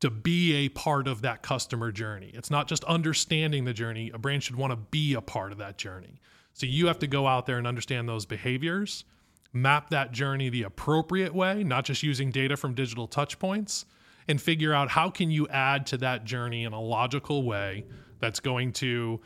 to 0.00 0.10
be 0.10 0.52
a 0.54 0.68
part 0.68 1.06
of 1.06 1.22
that 1.22 1.42
customer 1.42 1.92
journey. 1.92 2.32
It's 2.34 2.50
not 2.50 2.66
just 2.66 2.82
understanding 2.84 3.64
the 3.64 3.72
journey. 3.72 4.10
A 4.12 4.18
brand 4.18 4.42
should 4.42 4.56
want 4.56 4.72
to 4.72 4.76
be 4.76 5.14
a 5.14 5.20
part 5.20 5.52
of 5.52 5.58
that 5.58 5.78
journey. 5.78 6.20
So 6.54 6.66
you 6.66 6.88
have 6.88 6.98
to 6.98 7.06
go 7.06 7.28
out 7.28 7.46
there 7.46 7.56
and 7.56 7.68
understand 7.68 8.08
those 8.08 8.26
behaviors, 8.26 9.04
map 9.52 9.90
that 9.90 10.10
journey 10.10 10.48
the 10.48 10.64
appropriate 10.64 11.32
way, 11.32 11.62
not 11.62 11.84
just 11.84 12.02
using 12.02 12.32
data 12.32 12.56
from 12.56 12.74
digital 12.74 13.06
touch 13.06 13.38
points, 13.38 13.84
and 14.26 14.42
figure 14.42 14.74
out 14.74 14.90
how 14.90 15.08
can 15.08 15.30
you 15.30 15.46
add 15.48 15.86
to 15.86 15.96
that 15.98 16.24
journey 16.24 16.64
in 16.64 16.72
a 16.72 16.80
logical 16.80 17.44
way 17.44 17.86
that's 18.18 18.40
going 18.40 18.72
to 18.72 19.20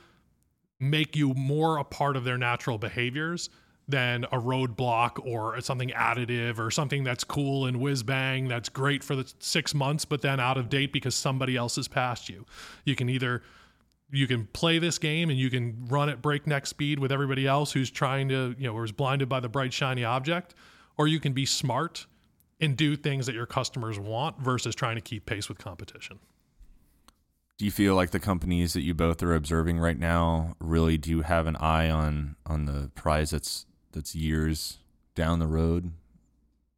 make 0.78 1.16
you 1.16 1.33
more 1.35 1.78
a 1.78 1.85
part 1.85 2.16
of 2.16 2.25
their 2.25 2.38
natural 2.38 2.78
behaviors 2.78 3.49
than 3.88 4.24
a 4.24 4.38
roadblock 4.38 5.24
or 5.24 5.61
something 5.61 5.90
additive 5.90 6.59
or 6.59 6.70
something 6.70 7.05
that's 7.05 7.22
cool 7.22 7.66
and 7.66 7.81
whiz 7.81 8.03
bang 8.03 8.48
that's 8.48 8.68
great 8.68 9.03
for 9.05 9.14
the 9.14 9.33
six 9.38 9.74
months 9.74 10.05
but 10.05 10.22
then 10.22 10.40
out 10.40 10.59
of 10.59 10.68
date 10.68 10.92
because 10.92 11.14
somebody 11.14 11.57
else 11.57 11.77
has 11.77 11.87
passed 11.87 12.29
you. 12.29 12.44
You 12.85 12.96
can 12.96 13.09
either 13.09 13.42
you 14.11 14.27
can 14.27 14.46
play 14.46 14.79
this 14.79 14.98
game 14.98 15.31
and 15.31 15.38
you 15.38 15.51
can 15.51 15.87
run 15.88 16.09
at 16.09 16.20
breakneck 16.20 16.66
speed 16.66 16.98
with 16.98 17.12
everybody 17.12 17.46
else 17.46 17.72
who's 17.72 17.90
trying 17.90 18.29
to 18.29 18.55
you 18.59 18.66
know 18.66 18.74
or 18.74 18.85
is 18.85 18.92
blinded 18.92 19.29
by 19.29 19.40
the 19.40 19.48
bright 19.48 19.72
shiny 19.72 20.05
object 20.05 20.55
or 20.98 21.07
you 21.07 21.20
can 21.20 21.33
be 21.33 21.46
smart 21.46 22.07
and 22.61 22.77
do 22.77 22.96
things 22.96 23.27
that 23.27 23.35
your 23.35 23.46
customers 23.46 23.98
want 23.98 24.40
versus 24.40 24.74
trying 24.74 24.96
to 24.96 25.01
keep 25.01 25.27
pace 25.27 25.48
with 25.48 25.59
competition 25.59 26.18
do 27.59 27.64
you 27.64 27.71
feel 27.71 27.95
like 27.95 28.11
the 28.11 28.21
companies 28.21 28.75
that 28.75 28.83
you 28.83 28.95
both 28.95 29.23
are 29.23 29.35
observing 29.35 29.79
right 29.79 29.99
now 29.99 30.57
really 30.61 30.99
do 30.99 31.23
have 31.23 31.47
an 31.47 31.57
eye 31.57 31.88
on 31.88 32.37
on 32.45 32.66
the 32.66 32.90
prize 32.95 33.31
that's 33.31 33.66
that's 33.92 34.14
years 34.14 34.79
down 35.14 35.38
the 35.38 35.47
road? 35.47 35.92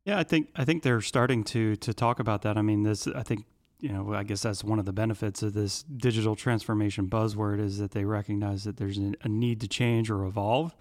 Yeah, 0.05 0.19
I 0.19 0.23
think 0.23 0.49
I 0.55 0.64
think 0.64 0.83
they're 0.83 1.01
starting 1.01 1.45
to 1.45 1.77
to 1.77 1.93
talk 1.93 2.21
about 2.21 2.43
that. 2.43 2.57
I 2.57 2.62
mean, 2.62 2.85
this 2.85 3.09
I 3.09 3.23
think 3.23 3.45
you 3.81 3.91
know 3.91 4.14
I 4.14 4.23
guess 4.23 4.43
that's 4.43 4.62
one 4.62 4.79
of 4.79 4.85
the 4.85 4.93
benefits 4.93 5.43
of 5.43 5.53
this 5.53 5.83
digital 5.83 6.37
transformation 6.37 7.09
buzzword 7.09 7.61
is 7.61 7.79
that 7.79 7.91
they 7.91 8.05
recognize 8.05 8.64
that 8.64 8.77
there's 8.77 8.99
a 8.99 9.29
need 9.29 9.61
to 9.61 9.69
change 9.69 10.11
or 10.11 10.25
evolve 10.25 10.75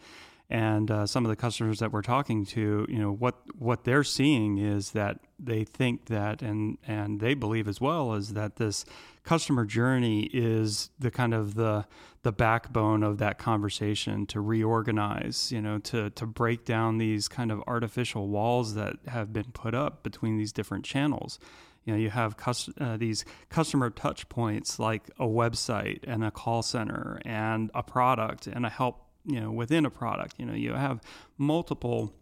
and 0.50 0.90
uh, 0.90 1.06
some 1.06 1.26
of 1.26 1.30
the 1.30 1.36
customers 1.36 1.80
that 1.80 1.92
we're 1.92 2.02
talking 2.02 2.46
to, 2.46 2.86
you 2.88 3.00
know, 3.00 3.12
what 3.12 3.36
what 3.58 3.84
they're 3.84 4.04
seeing 4.04 4.58
is 4.58 4.92
that 4.92 5.20
they 5.38 5.66
think 5.66 6.06
that, 6.06 6.42
and 6.42 6.78
and 6.88 7.20
they 7.20 7.34
believe 7.34 7.68
as 7.68 7.82
well, 7.82 8.14
is 8.14 8.34
that 8.34 8.56
this 8.56 8.86
customer 9.24 9.66
journey 9.66 10.30
is 10.34 10.90
the 10.98 11.12
kind 11.12 11.34
of 11.34 11.56
the 11.56 11.86
the 12.24 12.32
backbone 12.32 13.04
of 13.04 13.18
that 13.18 13.38
conversation 13.38 14.26
to 14.28 14.40
reorganize, 14.40 15.52
you 15.52 15.62
know, 15.62 15.80
to 15.80 16.12
to 16.12 16.26
break 16.26 16.64
down 16.64 16.98
these 16.98 17.28
kind 17.28 17.52
of 17.52 17.62
artificial 17.68 18.30
walls 18.30 18.74
that 18.76 18.96
have 19.08 19.34
been 19.34 19.52
put 19.52 19.76
up 19.76 20.02
between 20.02 20.38
these 20.38 20.54
different 20.54 20.86
channels. 20.86 21.40
You 21.84 21.94
know, 21.94 22.00
you 22.00 22.10
have 22.10 22.36
cus- 22.38 22.70
uh, 22.80 22.98
these 22.98 23.26
customer 23.50 23.90
touch 23.90 24.28
points 24.30 24.78
like 24.80 25.10
a 25.20 25.26
website 25.26 26.04
and 26.06 26.24
a 26.24 26.32
call 26.32 26.62
center 26.62 27.20
and 27.26 27.70
a 27.74 27.84
product 27.84 28.48
and 28.48 28.66
a 28.66 28.70
help 28.70 29.07
you 29.28 29.40
know 29.40 29.52
within 29.52 29.86
a 29.86 29.90
product. 29.90 30.36
You 30.38 30.46
know 30.46 30.54
you 30.54 30.74
have 30.74 31.02
multiple 31.38 32.14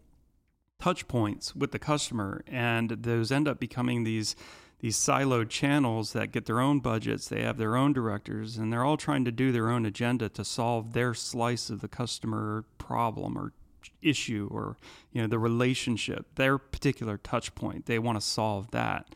touch 0.80 1.08
points 1.08 1.56
with 1.56 1.72
the 1.72 1.78
customer 1.78 2.44
and 2.46 2.90
those 2.90 3.32
end 3.32 3.48
up 3.48 3.58
becoming 3.58 4.04
these 4.04 4.36
these 4.80 4.98
siloed 4.98 5.48
channels 5.48 6.12
that 6.12 6.32
get 6.32 6.44
their 6.44 6.60
own 6.60 6.80
budgets 6.80 7.28
they 7.28 7.40
have 7.40 7.56
their 7.56 7.76
own 7.76 7.94
directors 7.94 8.58
and 8.58 8.70
they're 8.70 8.84
all 8.84 8.98
trying 8.98 9.24
to 9.24 9.32
do 9.32 9.50
their 9.52 9.70
own 9.70 9.86
agenda 9.86 10.28
to 10.28 10.44
solve 10.44 10.92
their 10.92 11.14
slice 11.14 11.70
of 11.70 11.80
the 11.80 11.88
customer 11.88 12.66
problem 12.76 13.38
or 13.38 13.54
issue 14.02 14.48
or 14.50 14.76
you 15.12 15.20
know 15.20 15.28
the 15.28 15.38
relationship 15.38 16.34
their 16.34 16.58
particular 16.58 17.18
touch 17.18 17.54
point. 17.54 17.86
They 17.86 17.98
want 17.98 18.20
to 18.20 18.26
solve 18.26 18.70
that. 18.70 19.14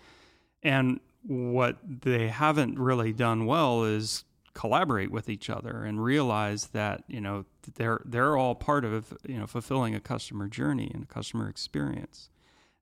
And 0.62 1.00
what 1.22 1.79
they 1.85 2.29
haven't 2.29 2.79
really 2.79 3.12
done 3.12 3.46
well 3.46 3.85
is 3.85 4.24
collaborate 4.61 5.11
with 5.11 5.31
each 5.31 5.49
other 5.49 5.85
and 5.85 6.05
realize 6.05 6.66
that 6.68 7.03
you 7.09 7.18
know 7.18 7.46
they're 7.77 8.03
they're 8.05 8.37
all 8.37 8.55
part 8.55 8.85
of 8.85 9.16
you 9.27 9.38
know 9.38 9.46
fulfilling 9.46 9.94
a 9.94 10.01
customer 10.01 10.49
journey 10.49 10.90
and 10.92 11.05
a 11.05 11.07
customer 11.07 11.49
experience. 11.49 12.29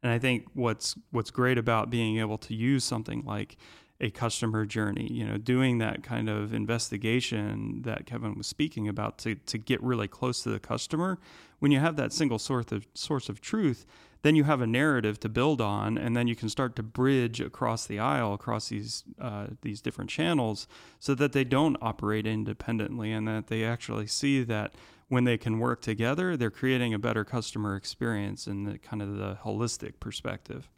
And 0.03 0.11
I 0.11 0.19
think 0.19 0.47
what's 0.55 0.97
what's 1.13 1.31
great 1.31 1.57
about 1.57 1.89
being 1.89 2.19
able 2.19 2.37
to 2.39 2.53
use 2.53 2.83
something 2.83 3.23
like 3.25 3.57
a 4.01 4.11
customer 4.11 4.65
journey, 4.67 5.09
you 5.11 5.25
know, 5.25 5.39
doing 5.39 5.79
that 5.79 6.03
kind 6.03 6.29
of 6.29 6.53
investigation 6.53 7.83
that 7.83 8.07
Kevin 8.07 8.35
was 8.37 8.49
speaking 8.49 8.89
about 8.89 9.19
to, 9.19 9.37
to 9.37 9.59
get 9.59 9.81
really 9.83 10.09
close 10.09 10.43
to 10.43 10.51
the 10.51 10.61
customer, 10.61 11.19
when 11.61 11.73
you 11.73 11.79
have 11.81 11.97
that 11.97 12.13
single 12.13 12.39
source 12.41 12.73
of 12.73 12.89
source 12.95 13.29
of 13.29 13.41
truth, 13.41 13.87
then 14.23 14.35
you 14.35 14.45
have 14.45 14.61
a 14.61 14.67
narrative 14.67 15.21
to 15.21 15.29
build 15.29 15.61
on, 15.61 15.97
and 15.97 16.17
then 16.17 16.27
you 16.27 16.35
can 16.35 16.49
start 16.49 16.75
to 16.77 16.83
bridge 16.83 17.41
across 17.41 17.87
the 17.87 17.99
aisle, 17.99 18.35
across 18.35 18.69
these 18.69 19.05
uh, 19.21 19.49
these 19.63 19.81
different 19.81 20.11
channels, 20.11 20.67
so 20.99 21.15
that 21.15 21.33
they 21.33 21.45
don't 21.45 21.77
operate 21.81 22.27
independently, 22.27 23.13
and 23.13 23.29
that 23.29 23.47
they 23.47 23.65
actually 23.65 24.07
see 24.07 24.43
that 24.45 24.75
when 25.09 25.25
they 25.25 25.39
can 25.39 25.59
work 25.59 25.81
together, 25.81 26.37
they're 26.37 26.51
creating 26.51 26.93
a 26.93 26.99
better 26.99 27.25
customer 27.25 27.77
experience 27.77 28.47
in 28.47 28.65
the 28.65 28.79
kind 28.79 29.03
of 29.03 29.17
the 29.17 29.39
holistic 29.45 30.01
perspective. 30.01 30.69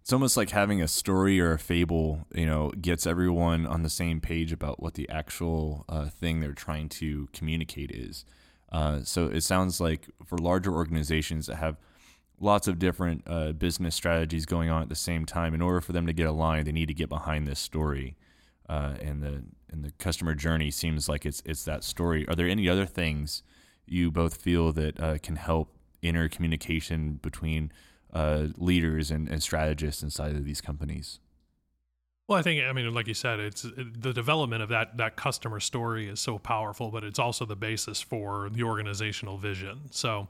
It's 0.00 0.12
almost 0.12 0.36
like 0.36 0.50
having 0.50 0.80
a 0.80 0.88
story 0.88 1.40
or 1.40 1.52
a 1.52 1.58
fable, 1.58 2.26
you 2.34 2.46
know, 2.46 2.70
gets 2.80 3.06
everyone 3.06 3.66
on 3.66 3.82
the 3.82 3.90
same 3.90 4.20
page 4.20 4.50
about 4.50 4.80
what 4.82 4.94
the 4.94 5.08
actual 5.08 5.84
uh, 5.88 6.06
thing 6.06 6.40
they're 6.40 6.52
trying 6.52 6.88
to 6.90 7.28
communicate 7.32 7.90
is. 7.90 8.24
Uh, 8.72 9.00
so 9.02 9.26
it 9.26 9.42
sounds 9.42 9.80
like 9.80 10.08
for 10.24 10.38
larger 10.38 10.72
organizations 10.72 11.46
that 11.46 11.56
have 11.56 11.76
lots 12.40 12.66
of 12.66 12.78
different 12.78 13.22
uh, 13.26 13.52
business 13.52 13.94
strategies 13.94 14.46
going 14.46 14.70
on 14.70 14.82
at 14.82 14.88
the 14.88 14.94
same 14.94 15.26
time. 15.26 15.54
In 15.54 15.62
order 15.62 15.80
for 15.80 15.92
them 15.92 16.06
to 16.06 16.12
get 16.12 16.26
aligned, 16.26 16.66
they 16.66 16.72
need 16.72 16.88
to 16.88 16.94
get 16.94 17.08
behind 17.08 17.46
this 17.46 17.60
story, 17.60 18.16
uh, 18.68 18.94
and 19.00 19.22
the 19.22 19.42
and 19.70 19.84
the 19.84 19.92
customer 19.92 20.34
journey 20.34 20.70
seems 20.70 21.08
like 21.08 21.24
it's 21.24 21.42
it's 21.44 21.64
that 21.64 21.84
story. 21.84 22.26
Are 22.28 22.34
there 22.34 22.48
any 22.48 22.68
other 22.68 22.86
things 22.86 23.42
you 23.86 24.10
both 24.10 24.36
feel 24.36 24.72
that 24.72 25.00
uh, 25.00 25.18
can 25.18 25.36
help 25.36 25.76
inner 26.02 26.28
communication 26.28 27.14
between 27.22 27.70
uh, 28.12 28.46
leaders 28.56 29.10
and, 29.10 29.28
and 29.28 29.42
strategists 29.42 30.02
inside 30.02 30.34
of 30.34 30.44
these 30.44 30.60
companies? 30.60 31.20
Well, 32.26 32.38
I 32.38 32.42
think 32.42 32.62
I 32.64 32.72
mean, 32.72 32.92
like 32.94 33.08
you 33.08 33.14
said, 33.14 33.40
it's 33.40 33.62
the 33.62 34.12
development 34.12 34.62
of 34.62 34.68
that 34.68 34.96
that 34.98 35.16
customer 35.16 35.58
story 35.60 36.08
is 36.08 36.20
so 36.20 36.38
powerful, 36.38 36.90
but 36.90 37.02
it's 37.02 37.18
also 37.18 37.44
the 37.44 37.56
basis 37.56 38.00
for 38.00 38.48
the 38.50 38.62
organizational 38.62 39.36
vision. 39.36 39.80
So, 39.90 40.28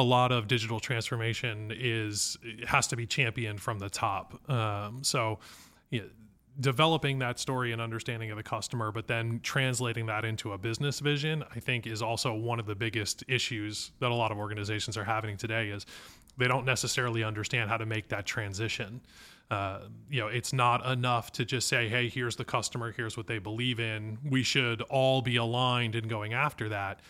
a 0.00 0.02
lot 0.02 0.32
of 0.32 0.48
digital 0.48 0.80
transformation 0.80 1.72
is 1.74 2.38
has 2.66 2.86
to 2.88 2.96
be 2.96 3.06
championed 3.06 3.60
from 3.60 3.78
the 3.78 3.90
top. 3.90 4.40
Um, 4.50 5.04
so, 5.04 5.38
you 5.90 6.00
know, 6.00 6.06
developing 6.58 7.18
that 7.18 7.38
story 7.38 7.72
and 7.72 7.80
understanding 7.80 8.30
of 8.30 8.36
the 8.36 8.42
customer, 8.42 8.90
but 8.90 9.06
then 9.06 9.40
translating 9.42 10.06
that 10.06 10.24
into 10.24 10.52
a 10.52 10.58
business 10.58 11.00
vision, 11.00 11.44
I 11.54 11.60
think 11.60 11.86
is 11.86 12.02
also 12.02 12.34
one 12.34 12.58
of 12.58 12.66
the 12.66 12.74
biggest 12.74 13.22
issues 13.28 13.92
that 14.00 14.10
a 14.10 14.14
lot 14.14 14.32
of 14.32 14.38
organizations 14.38 14.96
are 14.96 15.04
having 15.04 15.36
today. 15.36 15.68
Is 15.68 15.84
they 16.38 16.48
don't 16.48 16.64
necessarily 16.64 17.22
understand 17.22 17.68
how 17.68 17.76
to 17.76 17.86
make 17.86 18.08
that 18.08 18.24
transition. 18.24 19.02
Uh, 19.50 19.80
you 20.08 20.20
know, 20.20 20.28
it's 20.28 20.52
not 20.52 20.86
enough 20.86 21.30
to 21.32 21.44
just 21.44 21.68
say, 21.68 21.88
"Hey, 21.88 22.08
here's 22.08 22.36
the 22.36 22.44
customer. 22.44 22.92
Here's 22.92 23.16
what 23.16 23.26
they 23.26 23.38
believe 23.38 23.80
in. 23.80 24.18
We 24.24 24.42
should 24.42 24.80
all 24.82 25.20
be 25.20 25.36
aligned 25.36 25.94
in 25.94 26.08
going 26.08 26.32
after 26.32 26.70
that." 26.70 27.00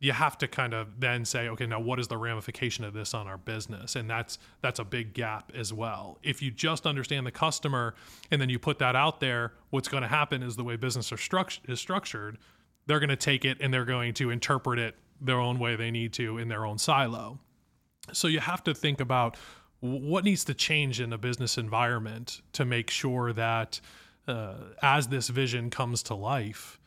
You 0.00 0.12
have 0.12 0.38
to 0.38 0.48
kind 0.48 0.72
of 0.74 0.98
then 0.98 1.24
say, 1.24 1.48
"Okay, 1.48 1.66
now 1.66 1.78
what 1.78 2.00
is 2.00 2.08
the 2.08 2.16
ramification 2.16 2.84
of 2.84 2.94
this 2.94 3.14
on 3.14 3.26
our 3.26 3.38
business?" 3.38 3.96
And 3.96 4.08
that's 4.08 4.38
that's 4.62 4.78
a 4.78 4.84
big 4.84 5.12
gap 5.12 5.52
as 5.54 5.72
well. 5.72 6.18
If 6.22 6.40
you 6.42 6.50
just 6.50 6.86
understand 6.86 7.26
the 7.26 7.30
customer 7.30 7.94
and 8.30 8.40
then 8.40 8.48
you 8.48 8.58
put 8.58 8.78
that 8.78 8.96
out 8.96 9.20
there, 9.20 9.52
what's 9.68 9.88
going 9.88 10.02
to 10.02 10.08
happen 10.08 10.42
is 10.42 10.56
the 10.56 10.64
way 10.64 10.76
business 10.76 11.12
are 11.12 11.16
struct- 11.16 11.68
is 11.68 11.78
structured, 11.78 12.38
they're 12.86 13.00
going 13.00 13.10
to 13.10 13.16
take 13.16 13.44
it 13.44 13.58
and 13.60 13.72
they're 13.72 13.84
going 13.84 14.14
to 14.14 14.30
interpret 14.30 14.78
it 14.78 14.96
their 15.20 15.38
own 15.38 15.58
way 15.58 15.76
they 15.76 15.90
need 15.90 16.12
to 16.14 16.38
in 16.38 16.48
their 16.48 16.64
own 16.64 16.78
silo. 16.78 17.38
So 18.12 18.26
you 18.26 18.40
have 18.40 18.64
to 18.64 18.74
think 18.74 19.00
about 19.00 19.36
what 19.80 20.24
needs 20.24 20.44
to 20.44 20.54
change 20.54 21.00
in 21.00 21.12
a 21.12 21.18
business 21.18 21.56
environment 21.58 22.40
to 22.52 22.64
make 22.64 22.90
sure 22.90 23.32
that 23.32 23.80
uh, 24.26 24.54
as 24.82 25.08
this 25.08 25.28
vision 25.28 25.70
comes 25.70 26.02
to 26.04 26.14
life, 26.14 26.78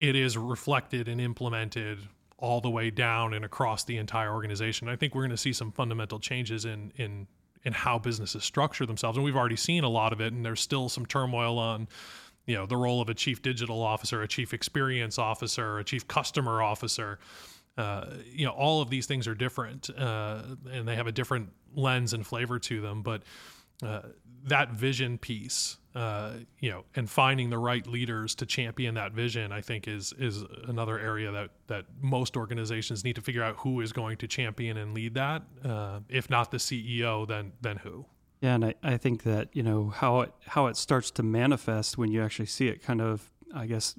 it 0.00 0.16
is 0.16 0.36
reflected 0.36 1.08
and 1.08 1.20
implemented 1.20 1.98
all 2.38 2.60
the 2.60 2.70
way 2.70 2.90
down 2.90 3.34
and 3.34 3.44
across 3.44 3.84
the 3.84 3.96
entire 3.96 4.32
organization. 4.32 4.88
I 4.88 4.96
think 4.96 5.14
we're 5.14 5.22
going 5.22 5.30
to 5.30 5.36
see 5.36 5.52
some 5.52 5.72
fundamental 5.72 6.18
changes 6.18 6.64
in 6.64 6.92
in 6.96 7.26
in 7.64 7.72
how 7.72 7.98
businesses 7.98 8.44
structure 8.44 8.84
themselves, 8.84 9.16
and 9.16 9.24
we've 9.24 9.36
already 9.36 9.56
seen 9.56 9.84
a 9.84 9.88
lot 9.88 10.12
of 10.12 10.20
it. 10.20 10.32
And 10.32 10.44
there's 10.44 10.60
still 10.60 10.90
some 10.90 11.06
turmoil 11.06 11.58
on, 11.58 11.88
you 12.46 12.54
know, 12.54 12.66
the 12.66 12.76
role 12.76 13.00
of 13.00 13.08
a 13.08 13.14
chief 13.14 13.40
digital 13.40 13.82
officer, 13.82 14.20
a 14.20 14.28
chief 14.28 14.52
experience 14.52 15.18
officer, 15.18 15.78
a 15.78 15.84
chief 15.84 16.06
customer 16.06 16.60
officer 16.62 17.18
uh, 17.76 18.06
you 18.30 18.44
know, 18.44 18.52
all 18.52 18.80
of 18.80 18.90
these 18.90 19.06
things 19.06 19.26
are 19.26 19.34
different 19.34 19.90
uh, 19.98 20.42
and 20.70 20.86
they 20.86 20.94
have 20.94 21.06
a 21.06 21.12
different 21.12 21.50
lens 21.74 22.12
and 22.12 22.26
flavor 22.26 22.58
to 22.58 22.80
them. 22.80 23.02
But 23.02 23.22
uh, 23.82 24.02
that 24.44 24.72
vision 24.72 25.18
piece, 25.18 25.76
uh, 25.94 26.32
you 26.58 26.70
know, 26.70 26.84
and 26.96 27.08
finding 27.08 27.50
the 27.50 27.58
right 27.58 27.86
leaders 27.86 28.34
to 28.36 28.46
champion 28.46 28.94
that 28.94 29.12
vision, 29.12 29.52
I 29.52 29.60
think 29.60 29.86
is 29.86 30.12
is 30.18 30.44
another 30.66 30.98
area 30.98 31.30
that 31.30 31.50
that 31.68 31.84
most 32.00 32.36
organizations 32.36 33.04
need 33.04 33.14
to 33.14 33.22
figure 33.22 33.42
out 33.42 33.56
who 33.58 33.80
is 33.80 33.92
going 33.92 34.16
to 34.18 34.26
champion 34.26 34.76
and 34.76 34.92
lead 34.92 35.14
that. 35.14 35.42
Uh, 35.64 36.00
if 36.08 36.28
not 36.28 36.50
the 36.50 36.56
CEO, 36.56 37.26
then 37.26 37.52
then 37.60 37.76
who? 37.76 38.06
Yeah, 38.40 38.56
and 38.56 38.64
I, 38.64 38.74
I 38.82 38.96
think 38.96 39.22
that 39.22 39.48
you 39.52 39.62
know 39.62 39.90
how 39.90 40.20
it 40.22 40.32
how 40.46 40.66
it 40.66 40.76
starts 40.76 41.10
to 41.12 41.22
manifest 41.22 41.96
when 41.96 42.10
you 42.10 42.22
actually 42.22 42.46
see 42.46 42.68
it 42.68 42.82
kind 42.82 43.00
of, 43.00 43.30
I 43.54 43.66
guess, 43.66 43.94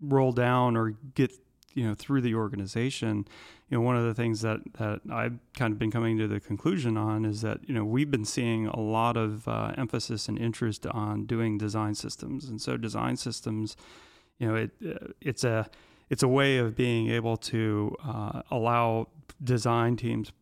roll 0.00 0.32
down 0.32 0.76
or 0.76 0.94
get 1.14 1.32
you 1.74 1.86
know 1.86 1.94
through 1.94 2.20
the 2.20 2.34
organization 2.34 3.26
you 3.68 3.76
know 3.76 3.80
one 3.80 3.96
of 3.96 4.04
the 4.04 4.14
things 4.14 4.40
that 4.40 4.60
that 4.78 5.00
I've 5.10 5.38
kind 5.54 5.72
of 5.72 5.78
been 5.78 5.90
coming 5.90 6.18
to 6.18 6.26
the 6.26 6.40
conclusion 6.40 6.96
on 6.96 7.24
is 7.24 7.42
that 7.42 7.68
you 7.68 7.74
know 7.74 7.84
we've 7.84 8.10
been 8.10 8.24
seeing 8.24 8.66
a 8.66 8.80
lot 8.80 9.16
of 9.16 9.46
uh, 9.46 9.72
emphasis 9.76 10.28
and 10.28 10.38
interest 10.38 10.86
on 10.86 11.26
doing 11.26 11.58
design 11.58 11.94
systems. 11.94 12.48
And 12.48 12.60
so 12.60 12.76
design 12.76 13.16
systems 13.16 13.76
you 14.38 14.48
know 14.48 14.54
it 14.54 14.70
uh, 14.86 15.08
it's 15.20 15.44
a 15.44 15.68
it's 16.10 16.22
a 16.22 16.28
way 16.28 16.56
of 16.56 16.74
being 16.74 17.10
able 17.10 17.36
to 17.36 17.94
uh, 18.04 18.42
allow 18.50 19.08
design 19.42 19.96
teams 19.96 20.32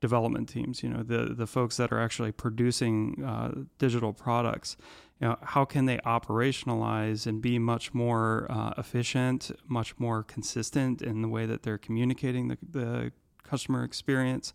development 0.00 0.48
teams 0.48 0.82
you 0.82 0.88
know 0.88 1.02
the 1.02 1.34
the 1.34 1.46
folks 1.46 1.78
that 1.78 1.90
are 1.90 2.00
actually 2.00 2.30
producing 2.30 3.24
uh, 3.24 3.50
digital 3.78 4.12
products 4.12 4.76
you 5.20 5.28
know, 5.28 5.38
how 5.42 5.64
can 5.64 5.86
they 5.86 5.98
operationalize 5.98 7.26
and 7.26 7.40
be 7.40 7.58
much 7.58 7.94
more 7.94 8.46
uh, 8.50 8.74
efficient, 8.76 9.50
much 9.68 9.98
more 9.98 10.22
consistent 10.22 11.02
in 11.02 11.22
the 11.22 11.28
way 11.28 11.46
that 11.46 11.62
they're 11.62 11.78
communicating 11.78 12.48
the, 12.48 12.58
the 12.70 13.12
customer 13.42 13.84
experience 13.84 14.52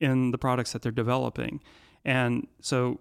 in 0.00 0.30
the 0.30 0.38
products 0.38 0.72
that 0.72 0.82
they're 0.82 0.92
developing. 0.92 1.60
And 2.04 2.46
so 2.60 3.00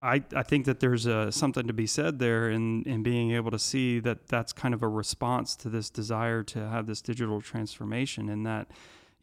I, 0.00 0.22
I 0.36 0.42
think 0.42 0.66
that 0.66 0.80
there's 0.80 1.06
a, 1.06 1.32
something 1.32 1.66
to 1.66 1.72
be 1.72 1.86
said 1.86 2.18
there 2.18 2.50
in, 2.50 2.82
in 2.84 3.02
being 3.02 3.32
able 3.32 3.50
to 3.50 3.58
see 3.58 4.00
that 4.00 4.28
that's 4.28 4.52
kind 4.52 4.74
of 4.74 4.82
a 4.82 4.88
response 4.88 5.56
to 5.56 5.68
this 5.68 5.90
desire 5.90 6.42
to 6.44 6.68
have 6.68 6.86
this 6.86 7.00
digital 7.00 7.40
transformation 7.40 8.28
and 8.28 8.46
that 8.46 8.68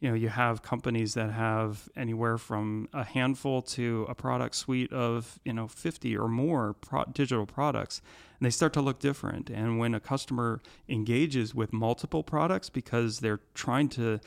you 0.02 0.08
know 0.08 0.16
you 0.16 0.28
have 0.28 0.62
companies 0.62 1.14
that 1.14 1.30
have 1.30 1.88
anywhere 1.96 2.36
from 2.36 2.88
a 2.92 3.04
handful 3.04 3.62
to 3.62 4.04
a 4.08 4.14
product 4.16 4.56
suite 4.56 4.92
of 4.92 5.38
you 5.44 5.52
know 5.52 5.68
50 5.68 6.16
or 6.16 6.26
more 6.26 6.74
pro- 6.74 7.04
digital 7.04 7.46
products 7.46 8.02
and 8.38 8.44
they 8.44 8.50
start 8.50 8.72
to 8.72 8.80
look 8.80 8.98
different. 8.98 9.48
And 9.48 9.78
when 9.78 9.94
a 9.94 10.00
customer 10.00 10.60
engages 10.88 11.54
with 11.54 11.72
multiple 11.72 12.24
products 12.24 12.68
because 12.68 13.20
they're 13.20 13.38
trying 13.54 13.88
to 13.90 14.18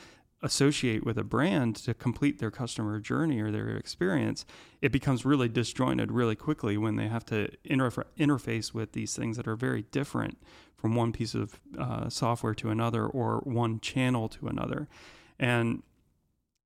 associate 0.41 1.05
with 1.05 1.17
a 1.17 1.23
brand 1.25 1.75
to 1.75 1.93
complete 1.93 2.39
their 2.39 2.51
customer 2.51 2.99
journey 3.01 3.41
or 3.41 3.51
their 3.51 3.75
experience 3.75 4.45
it 4.81 4.91
becomes 4.91 5.25
really 5.25 5.49
disjointed 5.49 6.11
really 6.11 6.35
quickly 6.35 6.77
when 6.77 6.97
they 6.97 7.07
have 7.07 7.25
to 7.25 7.49
inter- 7.63 8.05
interface 8.17 8.73
with 8.73 8.91
these 8.91 9.15
things 9.15 9.37
that 9.37 9.47
are 9.47 9.55
very 9.55 9.81
different 9.91 10.37
from 10.77 10.93
one 10.93 11.11
piece 11.11 11.33
of 11.33 11.59
uh, 11.79 12.07
software 12.09 12.53
to 12.53 12.69
another 12.69 13.05
or 13.07 13.39
one 13.39 13.79
channel 13.79 14.29
to 14.29 14.47
another 14.47 14.87
and 15.39 15.83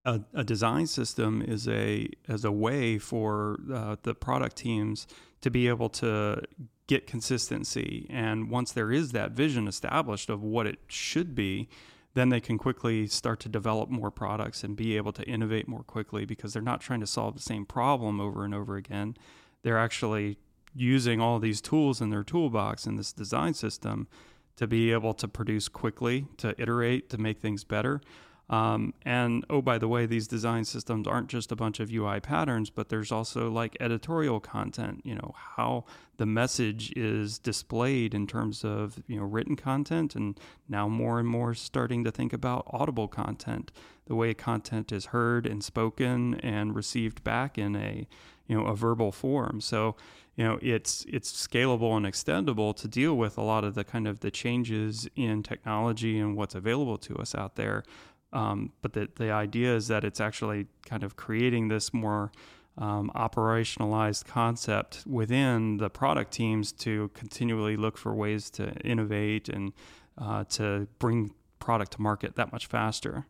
a, 0.06 0.22
a, 0.34 0.44
design 0.44 0.88
system 0.88 1.42
is 1.42 1.68
a 1.68 2.10
as 2.28 2.46
a 2.46 2.52
way 2.52 2.98
for 2.98 3.60
uh, 3.74 3.96
the 4.04 4.16
product 4.16 4.56
teams 4.56 5.08
to 5.42 5.52
be 5.52 5.68
able 5.68 5.90
to 5.90 6.42
get 6.88 7.06
consistency. 7.06 8.08
And 8.10 8.50
once 8.50 8.72
there 8.72 8.92
is 8.92 9.12
that 9.12 9.32
vision 9.32 9.68
established 9.68 10.30
of 10.30 10.42
what 10.42 10.66
it 10.66 10.80
should 10.88 11.36
be, 11.36 11.70
then 12.16 12.30
they 12.30 12.40
can 12.40 12.58
quickly 12.58 13.08
start 13.08 13.40
to 13.42 13.50
develop 13.50 13.90
more 13.90 14.10
products 14.10 14.64
and 14.64 14.76
be 14.76 14.98
able 14.98 15.12
to 15.14 15.24
innovate 15.24 15.68
more 15.68 15.84
quickly 15.84 16.26
because 16.26 16.54
they're 16.54 16.62
not 16.62 16.82
trying 16.82 17.00
to 17.00 17.08
solve 17.08 17.36
the 17.36 17.42
same 17.42 17.66
problem 17.66 18.20
over 18.20 18.44
and 18.44 18.56
over 18.56 18.76
again. 18.76 19.16
They're 19.62 19.78
actually 19.78 20.38
using 20.74 21.22
all 21.22 21.40
these 21.40 21.62
tools 21.62 22.02
in 22.02 22.10
their 22.10 22.24
toolbox 22.24 22.88
in 22.88 22.96
this 22.96 23.14
design 23.14 23.54
system 23.54 24.08
to 24.56 24.68
be 24.68 24.92
able 24.92 25.14
to 25.14 25.28
produce 25.28 25.68
quickly, 25.68 26.26
to 26.38 26.60
iterate, 26.60 27.10
to 27.10 27.18
make 27.18 27.40
things 27.40 27.64
better. 27.64 28.02
Um, 28.50 28.96
and 29.04 29.46
oh, 29.50 29.62
by 29.62 29.78
the 29.78 29.88
way, 29.88 30.08
these 30.08 30.28
design 30.28 30.66
systems 30.66 31.08
aren't 31.08 31.28
just 31.28 31.52
a 31.52 31.56
bunch 31.56 31.80
of 31.80 31.92
UI 31.92 32.20
patterns, 32.20 32.72
but 32.72 32.90
there's 32.90 33.12
also 33.12 33.50
like 33.52 33.78
editorial 33.80 34.40
content, 34.40 35.02
you 35.04 35.14
know, 35.14 35.36
how 35.56 35.86
the 36.18 36.26
message 36.26 36.92
is 36.96 37.38
displayed 37.38 38.16
in 38.16 38.26
terms 38.26 38.64
of, 38.66 39.04
you 39.08 39.18
know, 39.20 39.24
written 39.24 39.56
content. 39.56 40.16
And 40.16 40.40
now 40.68 40.88
more 40.88 41.20
and 41.20 41.28
more 41.28 41.54
starting 41.54 42.04
to 42.06 42.12
think 42.12 42.34
about 42.34 42.66
audible 42.72 43.08
content, 43.08 43.72
the 44.08 44.16
way 44.16 44.34
content 44.34 44.92
is 44.92 45.08
heard 45.08 45.46
and 45.46 45.64
spoken 45.64 46.34
and 46.40 46.76
received 46.76 47.24
back 47.24 47.60
in 47.60 47.76
a, 47.76 48.08
you 48.48 48.58
know, 48.58 48.66
a 48.66 48.76
verbal 48.76 49.12
form. 49.12 49.62
So, 49.62 49.96
you 50.36 50.44
know, 50.44 50.58
it's 50.62 51.06
it's 51.08 51.32
scalable 51.32 51.96
and 51.98 52.06
extendable 52.06 52.76
to 52.78 52.88
deal 52.88 53.16
with 53.16 53.38
a 53.38 53.44
lot 53.44 53.64
of 53.64 53.76
the 53.76 53.84
kind 53.84 54.08
of 54.08 54.22
the 54.22 54.32
changes 54.32 55.08
in 55.16 55.44
technology 55.44 56.18
and 56.18 56.36
what's 56.36 56.56
available 56.56 56.98
to 56.98 57.16
us 57.18 57.36
out 57.36 57.56
there. 57.56 57.84
Um, 58.32 58.72
but 58.82 58.94
the, 58.94 59.10
the 59.16 59.32
idea 59.32 59.76
is 59.76 59.88
that 59.88 60.04
it's 60.04 60.22
actually 60.22 60.68
kind 60.86 61.04
of 61.04 61.16
creating 61.16 61.68
this 61.68 61.94
more 61.94 62.32
um, 62.78 63.12
operationalized 63.16 64.26
concept 64.26 65.04
within 65.06 65.78
the 65.78 65.90
product 65.90 66.32
teams 66.32 66.72
to 66.72 67.10
continually 67.14 67.76
look 67.76 67.98
for 67.98 68.14
ways 68.14 68.50
to 68.52 68.72
innovate 68.86 69.50
and 69.50 69.74
uh, 70.18 70.44
to 70.46 70.88
bring 71.00 71.34
product 71.60 71.94
to 71.94 72.02
market 72.02 72.36
that 72.36 72.52
much 72.52 72.68
faster. 72.68 73.26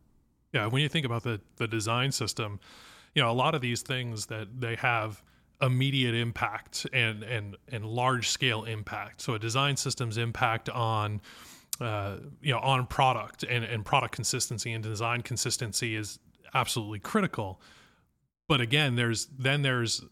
Yeah, 0.54 0.68
when 0.68 0.82
you 0.82 0.90
think 0.90 1.06
about 1.06 1.24
the 1.24 1.42
the 1.58 1.68
design 1.68 2.12
system, 2.12 2.60
you 3.16 3.22
know, 3.22 3.32
a 3.32 3.34
lot 3.34 3.56
of 3.56 3.62
these 3.62 3.82
things 3.82 4.28
that 4.28 4.48
they 4.60 4.76
have 4.76 5.22
immediate 5.62 6.16
impact 6.16 6.88
and 6.94 7.24
and 7.24 7.58
and 7.68 7.86
large 7.86 8.30
scale 8.30 8.64
impact. 8.64 9.22
So 9.22 9.34
a 9.34 9.40
design 9.40 9.78
system's 9.78 10.18
impact 10.18 10.70
on 10.70 11.22
uh, 11.80 12.18
you 12.42 12.52
know 12.52 12.60
on 12.60 12.86
product 12.86 13.44
and, 13.44 13.64
and 13.64 13.86
product 13.86 14.14
consistency 14.14 14.72
and 14.74 14.84
design 14.84 15.22
consistency 15.22 15.96
is 15.96 16.20
absolutely 16.54 17.00
critical. 17.00 17.62
But 18.48 18.62
again 18.62 18.96
there's 18.96 19.28
then 19.38 19.62
there's 19.62 20.04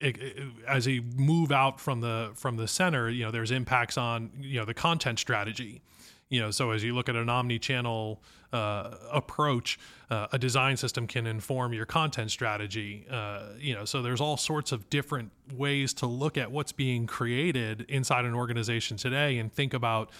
it, 0.00 0.16
it, 0.18 0.36
as 0.68 0.86
you 0.86 1.02
move 1.16 1.50
out 1.50 1.80
from 1.80 2.00
the 2.00 2.30
from 2.34 2.56
the 2.56 2.68
center 2.68 3.10
you 3.10 3.24
know 3.24 3.30
there's 3.30 3.50
impacts 3.50 3.98
on 3.98 4.30
you 4.40 4.58
know 4.60 4.64
the 4.64 4.74
content 4.74 5.18
strategy. 5.18 5.82
You 6.28 6.40
know 6.40 6.50
so 6.50 6.70
as 6.70 6.84
you 6.84 6.94
look 6.94 7.08
at 7.08 7.16
an 7.16 7.28
omni-channel 7.28 8.22
uh, 8.52 8.94
approach 9.10 9.78
uh, 10.10 10.28
a 10.32 10.38
design 10.38 10.76
system 10.76 11.06
can 11.06 11.26
inform 11.26 11.72
your 11.72 11.86
content 11.86 12.30
strategy. 12.30 13.04
Uh, 13.10 13.46
you 13.58 13.74
know 13.74 13.84
so 13.84 14.00
there's 14.00 14.20
all 14.20 14.36
sorts 14.36 14.70
of 14.70 14.88
different 14.90 15.32
ways 15.52 15.92
to 15.94 16.06
look 16.06 16.38
at 16.38 16.52
what's 16.52 16.70
being 16.70 17.06
created 17.06 17.84
inside 17.88 18.24
an 18.24 18.34
organization 18.34 18.96
today 18.96 19.38
and 19.38 19.52
think 19.52 19.74
about 19.74 20.10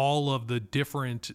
all 0.00 0.32
of 0.32 0.46
the 0.46 0.58
different 0.58 1.30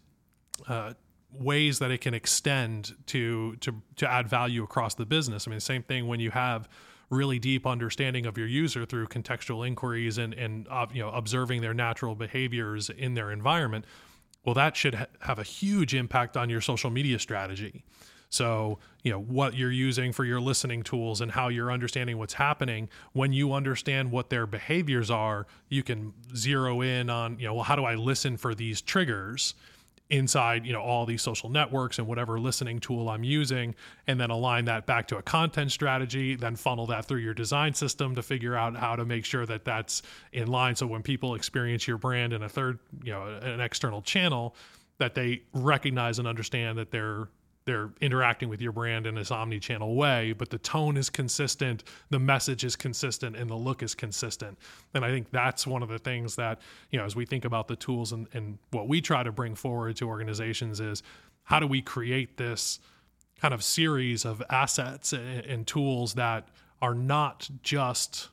uh, 0.67 0.93
ways 1.31 1.77
that 1.77 1.91
it 1.91 2.01
can 2.01 2.15
extend 2.15 2.95
to 3.05 3.55
to 3.57 3.71
to 3.95 4.09
add 4.09 4.27
value 4.27 4.63
across 4.63 4.95
the 4.95 5.05
business. 5.05 5.47
I 5.47 5.51
mean, 5.51 5.59
same 5.59 5.83
thing 5.83 6.07
when 6.07 6.19
you 6.19 6.31
have 6.31 6.67
really 7.11 7.37
deep 7.37 7.67
understanding 7.67 8.25
of 8.25 8.39
your 8.39 8.47
user 8.47 8.83
through 8.83 9.05
contextual 9.05 9.67
inquiries 9.67 10.17
and 10.17 10.33
and 10.33 10.67
uh, 10.71 10.87
you 10.91 11.03
know 11.03 11.09
observing 11.11 11.61
their 11.61 11.75
natural 11.75 12.15
behaviors 12.15 12.89
in 12.89 13.13
their 13.13 13.31
environment. 13.31 13.85
Well, 14.43 14.55
that 14.55 14.75
should 14.75 14.95
ha- 14.95 15.13
have 15.19 15.37
a 15.37 15.43
huge 15.43 15.93
impact 15.93 16.35
on 16.35 16.49
your 16.49 16.61
social 16.61 16.89
media 16.89 17.19
strategy. 17.19 17.83
So, 18.29 18.79
you 19.03 19.11
know, 19.11 19.19
what 19.19 19.55
you're 19.55 19.71
using 19.71 20.11
for 20.11 20.25
your 20.25 20.41
listening 20.41 20.83
tools 20.83 21.21
and 21.21 21.31
how 21.31 21.47
you're 21.47 21.71
understanding 21.71 22.17
what's 22.17 22.33
happening. 22.33 22.89
When 23.13 23.33
you 23.33 23.53
understand 23.53 24.11
what 24.11 24.29
their 24.29 24.45
behaviors 24.45 25.09
are, 25.09 25.47
you 25.69 25.83
can 25.83 26.13
zero 26.35 26.81
in 26.81 27.09
on, 27.09 27.39
you 27.39 27.47
know, 27.47 27.53
well, 27.53 27.63
how 27.63 27.75
do 27.75 27.85
I 27.85 27.95
listen 27.95 28.37
for 28.37 28.55
these 28.55 28.81
triggers? 28.81 29.53
inside 30.11 30.65
you 30.67 30.73
know 30.73 30.81
all 30.81 31.05
these 31.05 31.21
social 31.21 31.49
networks 31.49 31.97
and 31.97 32.07
whatever 32.07 32.39
listening 32.39 32.79
tool 32.79 33.09
i'm 33.09 33.23
using 33.23 33.73
and 34.05 34.19
then 34.19 34.29
align 34.29 34.65
that 34.65 34.85
back 34.85 35.07
to 35.07 35.17
a 35.17 35.21
content 35.23 35.71
strategy 35.71 36.35
then 36.35 36.55
funnel 36.55 36.85
that 36.85 37.05
through 37.05 37.19
your 37.19 37.33
design 37.33 37.73
system 37.73 38.13
to 38.13 38.21
figure 38.21 38.55
out 38.55 38.75
how 38.75 38.95
to 38.95 39.03
make 39.03 39.25
sure 39.25 39.47
that 39.47 39.65
that's 39.65 40.03
in 40.31 40.47
line 40.47 40.75
so 40.75 40.85
when 40.85 41.01
people 41.01 41.33
experience 41.33 41.87
your 41.87 41.97
brand 41.97 42.33
in 42.33 42.43
a 42.43 42.49
third 42.49 42.77
you 43.03 43.11
know 43.11 43.25
an 43.41 43.59
external 43.59 43.99
channel 43.99 44.55
that 44.99 45.15
they 45.15 45.41
recognize 45.53 46.19
and 46.19 46.27
understand 46.27 46.77
that 46.77 46.91
they're 46.91 47.27
they're 47.65 47.89
interacting 47.99 48.47
with 48.47 48.61
your 48.61 48.71
brand 48.71 49.07
in 49.07 49.15
this 49.15 49.31
omni-channel 49.31 49.95
way 49.95 50.33
but 50.33 50.49
the 50.49 50.57
tone 50.59 50.97
is 50.97 51.09
consistent 51.09 51.83
the 52.09 52.19
message 52.19 52.63
is 52.63 52.75
consistent 52.75 53.35
and 53.35 53.49
the 53.49 53.55
look 53.55 53.83
is 53.83 53.95
consistent. 53.95 54.57
And 54.93 55.03
i 55.03 55.09
think 55.09 55.31
that's 55.31 55.67
one 55.67 55.83
of 55.83 55.89
the 55.89 55.99
things 55.99 56.35
that 56.35 56.61
you 56.91 56.99
know 56.99 57.05
as 57.05 57.15
we 57.15 57.25
think 57.25 57.45
about 57.45 57.67
the 57.67 57.75
tools 57.75 58.11
and, 58.11 58.27
and 58.33 58.57
what 58.71 58.87
we 58.87 59.01
try 59.01 59.23
to 59.23 59.31
bring 59.31 59.55
forward 59.55 59.95
to 59.97 60.07
organizations 60.07 60.79
is 60.79 61.03
how 61.43 61.59
do 61.59 61.67
we 61.67 61.81
create 61.81 62.37
this 62.37 62.79
kind 63.39 63.53
of 63.53 63.63
series 63.63 64.25
of 64.25 64.41
assets 64.49 65.13
and, 65.13 65.45
and 65.45 65.67
tools 65.67 66.13
that 66.13 66.47
are 66.81 66.95
not 66.95 67.49
just 67.63 68.29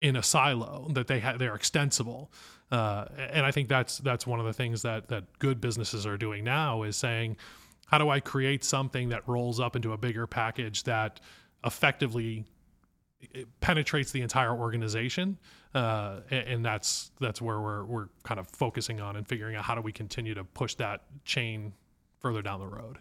in 0.00 0.16
a 0.16 0.22
silo 0.22 0.88
that 0.90 1.06
they 1.06 1.20
ha- 1.20 1.36
they're 1.36 1.54
extensible? 1.54 2.30
Uh, 2.70 3.06
and 3.16 3.46
i 3.46 3.50
think 3.52 3.68
that's 3.68 3.98
that's 3.98 4.26
one 4.26 4.40
of 4.40 4.46
the 4.46 4.52
things 4.52 4.82
that 4.82 5.08
that 5.08 5.24
good 5.38 5.60
businesses 5.60 6.04
are 6.04 6.16
doing 6.16 6.42
now 6.42 6.82
is 6.82 6.96
saying 6.96 7.36
how 7.86 7.98
do 7.98 8.10
I 8.10 8.20
create 8.20 8.64
something 8.64 9.08
that 9.10 9.26
rolls 9.26 9.58
up 9.58 9.76
into 9.76 9.92
a 9.92 9.96
bigger 9.96 10.26
package 10.26 10.82
that 10.84 11.20
effectively 11.64 12.44
penetrates 13.60 14.12
the 14.12 14.20
entire 14.20 14.54
organization? 14.54 15.38
Uh, 15.74 16.20
and 16.30 16.64
that's 16.64 17.10
that's 17.20 17.40
where 17.40 17.60
we're 17.60 17.84
we're 17.84 18.08
kind 18.22 18.40
of 18.40 18.48
focusing 18.48 19.00
on 19.00 19.16
and 19.16 19.26
figuring 19.26 19.56
out 19.56 19.64
how 19.64 19.74
do 19.74 19.80
we 19.80 19.92
continue 19.92 20.34
to 20.34 20.44
push 20.44 20.74
that 20.74 21.02
chain 21.24 21.72
further 22.18 22.42
down 22.42 22.60
the 22.60 22.66
road. 22.66 22.98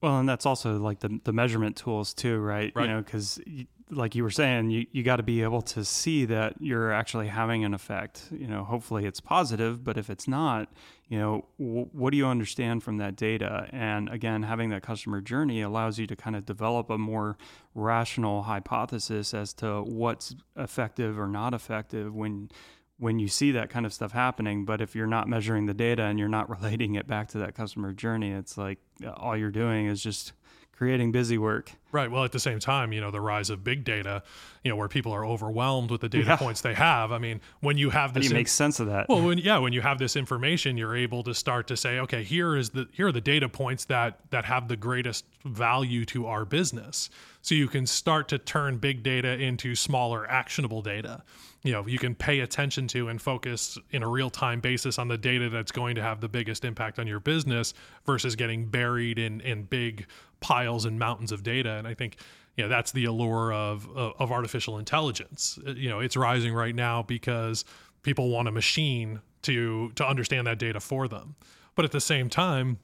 Well, 0.00 0.18
and 0.18 0.28
that's 0.28 0.46
also 0.46 0.78
like 0.78 1.00
the 1.00 1.20
the 1.24 1.32
measurement 1.32 1.76
tools 1.76 2.14
too, 2.14 2.38
right? 2.38 2.72
Right. 2.74 2.82
You 2.82 2.88
know, 2.92 3.02
because 3.02 3.40
like 3.90 4.14
you 4.14 4.22
were 4.22 4.30
saying, 4.30 4.70
you, 4.70 4.86
you 4.92 5.02
got 5.02 5.16
to 5.16 5.22
be 5.22 5.42
able 5.42 5.60
to 5.62 5.84
see 5.84 6.24
that 6.24 6.54
you're 6.58 6.92
actually 6.92 7.28
having 7.28 7.64
an 7.64 7.74
effect. 7.74 8.28
You 8.30 8.46
know, 8.46 8.64
hopefully 8.64 9.04
it's 9.04 9.20
positive, 9.20 9.84
but 9.84 9.98
if 9.98 10.08
it's 10.08 10.26
not, 10.26 10.72
you 11.08 11.18
know, 11.18 11.44
w- 11.58 11.88
what 11.92 12.10
do 12.10 12.16
you 12.16 12.26
understand 12.26 12.82
from 12.82 12.96
that 12.98 13.16
data? 13.16 13.68
And 13.72 14.08
again, 14.08 14.42
having 14.42 14.70
that 14.70 14.82
customer 14.82 15.20
journey 15.20 15.60
allows 15.60 15.98
you 15.98 16.06
to 16.06 16.16
kind 16.16 16.34
of 16.34 16.46
develop 16.46 16.88
a 16.88 16.96
more 16.96 17.36
rational 17.74 18.44
hypothesis 18.44 19.34
as 19.34 19.52
to 19.54 19.82
what's 19.82 20.34
effective 20.56 21.18
or 21.18 21.26
not 21.26 21.54
effective 21.54 22.14
when 22.14 22.50
when 22.96 23.18
you 23.18 23.26
see 23.26 23.50
that 23.50 23.70
kind 23.70 23.84
of 23.84 23.92
stuff 23.92 24.12
happening. 24.12 24.64
But 24.64 24.80
if 24.80 24.94
you're 24.94 25.08
not 25.08 25.28
measuring 25.28 25.66
the 25.66 25.74
data 25.74 26.02
and 26.02 26.18
you're 26.18 26.28
not 26.28 26.48
relating 26.62 26.94
it 26.94 27.06
back 27.06 27.28
to 27.30 27.38
that 27.38 27.54
customer 27.54 27.92
journey, 27.92 28.30
it's 28.30 28.56
like 28.56 28.78
all 29.16 29.36
you're 29.36 29.50
doing 29.50 29.86
is 29.86 30.02
just 30.02 30.32
creating 30.72 31.12
busy 31.12 31.38
work. 31.38 31.72
Right. 31.94 32.10
Well, 32.10 32.24
at 32.24 32.32
the 32.32 32.40
same 32.40 32.58
time, 32.58 32.92
you 32.92 33.00
know, 33.00 33.12
the 33.12 33.20
rise 33.20 33.50
of 33.50 33.62
big 33.62 33.84
data, 33.84 34.24
you 34.64 34.68
know, 34.68 34.74
where 34.74 34.88
people 34.88 35.12
are 35.12 35.24
overwhelmed 35.24 35.92
with 35.92 36.00
the 36.00 36.08
data 36.08 36.26
yeah. 36.26 36.36
points 36.36 36.60
they 36.60 36.74
have. 36.74 37.12
I 37.12 37.18
mean, 37.18 37.40
when 37.60 37.78
you 37.78 37.90
have 37.90 38.14
this, 38.14 38.16
How 38.16 38.20
do 38.22 38.26
you 38.26 38.30
in- 38.32 38.40
make 38.40 38.48
sense 38.48 38.80
of 38.80 38.88
that? 38.88 39.08
Well, 39.08 39.22
when, 39.22 39.38
yeah, 39.38 39.58
when 39.58 39.72
you 39.72 39.80
have 39.80 40.00
this 40.00 40.16
information, 40.16 40.76
you're 40.76 40.96
able 40.96 41.22
to 41.22 41.32
start 41.32 41.68
to 41.68 41.76
say, 41.76 42.00
okay, 42.00 42.24
here 42.24 42.56
is 42.56 42.70
the 42.70 42.88
here 42.90 43.06
are 43.06 43.12
the 43.12 43.20
data 43.20 43.48
points 43.48 43.84
that 43.84 44.18
that 44.30 44.44
have 44.44 44.66
the 44.66 44.76
greatest 44.76 45.24
value 45.44 46.04
to 46.06 46.26
our 46.26 46.44
business. 46.44 47.10
So 47.42 47.54
you 47.54 47.68
can 47.68 47.86
start 47.86 48.26
to 48.30 48.38
turn 48.38 48.78
big 48.78 49.04
data 49.04 49.38
into 49.38 49.76
smaller, 49.76 50.28
actionable 50.28 50.82
data 50.82 51.22
you 51.64 51.72
know 51.72 51.84
you 51.86 51.98
can 51.98 52.14
pay 52.14 52.40
attention 52.40 52.86
to 52.86 53.08
and 53.08 53.20
focus 53.20 53.76
in 53.90 54.02
a 54.02 54.08
real 54.08 54.30
time 54.30 54.60
basis 54.60 54.98
on 54.98 55.08
the 55.08 55.18
data 55.18 55.48
that's 55.48 55.72
going 55.72 55.96
to 55.96 56.02
have 56.02 56.20
the 56.20 56.28
biggest 56.28 56.64
impact 56.64 56.98
on 56.98 57.06
your 57.06 57.18
business 57.18 57.74
versus 58.06 58.36
getting 58.36 58.66
buried 58.66 59.18
in 59.18 59.40
in 59.40 59.64
big 59.64 60.06
piles 60.40 60.84
and 60.84 60.98
mountains 60.98 61.32
of 61.32 61.42
data 61.42 61.70
and 61.84 61.90
i 61.90 61.94
think 61.94 62.16
you 62.56 62.64
know 62.64 62.68
that's 62.68 62.92
the 62.92 63.04
allure 63.04 63.52
of 63.52 63.88
of 63.96 64.30
artificial 64.30 64.78
intelligence. 64.78 65.58
Uh, 65.66 65.72
you 65.72 65.88
know 65.88 66.00
it's 66.00 66.16
rising 66.16 66.54
right 66.54 66.74
now 66.74 67.02
because 67.02 67.64
people 68.02 68.30
want 68.30 68.48
a 68.48 68.52
machine 68.52 69.20
to 69.42 69.90
to 69.96 70.06
understand 70.06 70.46
that 70.46 70.58
data 70.58 70.80
for 70.80 71.08
them. 71.08 71.34
But 71.74 71.84
at 71.84 71.92
the 71.92 72.00
same 72.00 72.28
time 72.28 72.78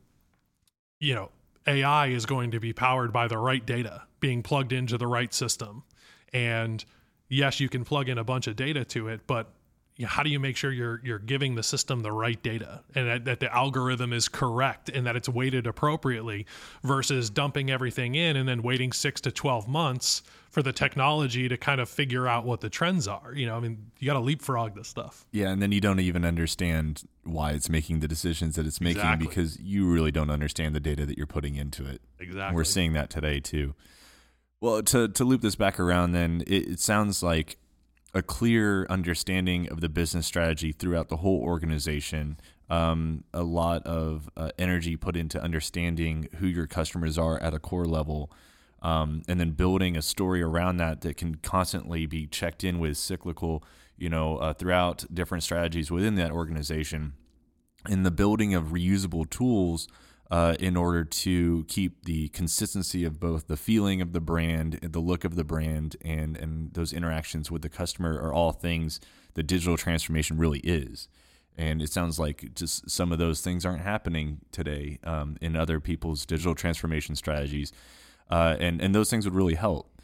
you 0.98 1.14
know 1.14 1.30
ai 1.66 2.08
is 2.08 2.26
going 2.26 2.50
to 2.50 2.60
be 2.60 2.72
powered 2.72 3.12
by 3.12 3.28
the 3.28 3.38
right 3.38 3.64
data 3.64 4.02
being 4.18 4.42
plugged 4.42 4.72
into 4.72 4.98
the 4.98 5.06
right 5.06 5.32
system. 5.32 5.82
And 6.32 6.84
yes, 7.28 7.60
you 7.60 7.68
can 7.68 7.84
plug 7.84 8.08
in 8.08 8.18
a 8.18 8.24
bunch 8.24 8.46
of 8.46 8.56
data 8.56 8.84
to 8.86 9.08
it, 9.08 9.20
but 9.26 9.52
how 10.06 10.22
do 10.22 10.30
you 10.30 10.40
make 10.40 10.56
sure 10.56 10.72
you're 10.72 11.00
you're 11.04 11.18
giving 11.18 11.54
the 11.54 11.62
system 11.62 12.00
the 12.00 12.12
right 12.12 12.42
data 12.42 12.82
and 12.94 13.08
that, 13.08 13.24
that, 13.24 13.40
the 13.40 13.54
algorithm 13.54 14.12
is 14.12 14.28
correct 14.28 14.88
and 14.88 15.06
that 15.06 15.16
it's 15.16 15.28
weighted 15.28 15.66
appropriately 15.66 16.46
versus 16.82 17.30
dumping 17.30 17.70
everything 17.70 18.14
in 18.14 18.36
and 18.36 18.48
then 18.48 18.62
waiting 18.62 18.92
six 18.92 19.20
to 19.20 19.30
12 19.30 19.68
months 19.68 20.22
for 20.50 20.62
the 20.62 20.72
technology 20.72 21.48
to 21.48 21.56
kind 21.56 21.80
of 21.80 21.88
figure 21.88 22.26
out 22.26 22.44
what 22.44 22.60
the 22.60 22.68
trends 22.68 23.06
are? 23.06 23.32
You 23.34 23.46
know 23.46 23.56
i 23.56 23.60
mean 23.60 23.90
you 23.98 24.06
got 24.06 24.14
to 24.14 24.20
leapfrog 24.20 24.74
this 24.74 24.88
stuff. 24.88 25.26
Yeah 25.32 25.50
and 25.50 25.60
then 25.60 25.72
you 25.72 25.80
don't 25.80 26.00
even 26.00 26.24
understand 26.24 27.04
why 27.24 27.52
it's 27.52 27.68
making 27.68 28.00
the 28.00 28.08
decisions 28.08 28.56
that 28.56 28.66
it's 28.66 28.80
making 28.80 29.00
exactly. 29.00 29.26
because 29.26 29.60
you 29.60 29.90
really 29.90 30.10
don't 30.10 30.30
understand 30.30 30.74
the 30.74 30.80
data 30.80 31.06
that 31.06 31.16
you're 31.16 31.26
putting 31.26 31.56
into 31.56 31.86
it. 31.86 32.00
Exactly 32.18 32.42
and 32.42 32.56
we're 32.56 32.64
seeing 32.64 32.92
that 32.94 33.10
today 33.10 33.40
too. 33.40 33.74
Well, 34.60 34.82
to 34.82 35.08
to 35.08 35.24
loop 35.24 35.40
this 35.40 35.56
back 35.56 35.80
around, 35.80 36.12
then 36.12 36.42
it, 36.46 36.68
it, 36.68 36.80
sounds 36.80 37.22
like 37.22 37.56
a 38.12 38.22
clear 38.22 38.86
understanding 38.90 39.68
of 39.68 39.80
the 39.80 39.88
business 39.88 40.26
strategy 40.26 40.72
throughout 40.72 41.08
the 41.08 41.18
whole 41.18 41.40
organization. 41.40 42.38
Um, 42.68 43.24
a 43.34 43.42
lot 43.42 43.84
of 43.86 44.30
uh, 44.36 44.50
energy 44.58 44.96
put 44.96 45.16
into 45.16 45.40
understanding 45.40 46.28
who 46.36 46.46
your 46.46 46.66
customers 46.66 47.18
are 47.18 47.40
at 47.40 47.54
a 47.54 47.58
core 47.58 47.84
level, 47.84 48.30
um, 48.82 49.22
and 49.28 49.40
then 49.40 49.52
building 49.52 49.96
a 49.96 50.02
story 50.02 50.42
around 50.42 50.76
that 50.78 51.00
that 51.02 51.16
can 51.16 51.36
constantly 51.36 52.06
be 52.06 52.26
checked 52.26 52.62
in 52.64 52.78
with 52.78 52.96
cyclical, 52.96 53.64
you 53.98 54.08
know, 54.08 54.36
uh, 54.38 54.52
throughout 54.52 55.04
different 55.12 55.42
strategies 55.42 55.90
within 55.90 56.14
that 56.16 56.30
organization. 56.30 57.14
In 57.88 58.02
the 58.02 58.10
building 58.10 58.54
of 58.54 58.66
reusable 58.66 59.28
tools 59.28 59.88
uh, 60.30 60.54
in 60.60 60.76
order 60.76 61.04
to 61.04 61.64
keep 61.64 62.04
the 62.04 62.28
consistency 62.28 63.04
of 63.04 63.18
both 63.18 63.48
the 63.48 63.56
feeling 63.56 64.00
of 64.00 64.12
the 64.12 64.20
brand, 64.20 64.78
the 64.82 65.00
look 65.00 65.24
of 65.24 65.34
the 65.34 65.44
brand, 65.44 65.96
and 66.02 66.36
and 66.36 66.72
those 66.74 66.92
interactions 66.92 67.50
with 67.50 67.62
the 67.62 67.68
customer 67.68 68.20
are 68.20 68.32
all 68.32 68.52
things 68.52 69.00
that 69.34 69.44
digital 69.44 69.76
transformation 69.76 70.38
really 70.38 70.60
is. 70.60 71.08
And 71.58 71.82
it 71.82 71.90
sounds 71.90 72.18
like 72.18 72.54
just 72.54 72.88
some 72.88 73.12
of 73.12 73.18
those 73.18 73.40
things 73.40 73.66
aren't 73.66 73.82
happening 73.82 74.40
today 74.52 74.98
um, 75.04 75.36
in 75.40 75.56
other 75.56 75.80
people's 75.80 76.24
digital 76.24 76.54
transformation 76.54 77.16
strategies, 77.16 77.72
uh, 78.30 78.56
and 78.60 78.80
and 78.80 78.94
those 78.94 79.10
things 79.10 79.24
would 79.24 79.34
really 79.34 79.56
help. 79.56 80.00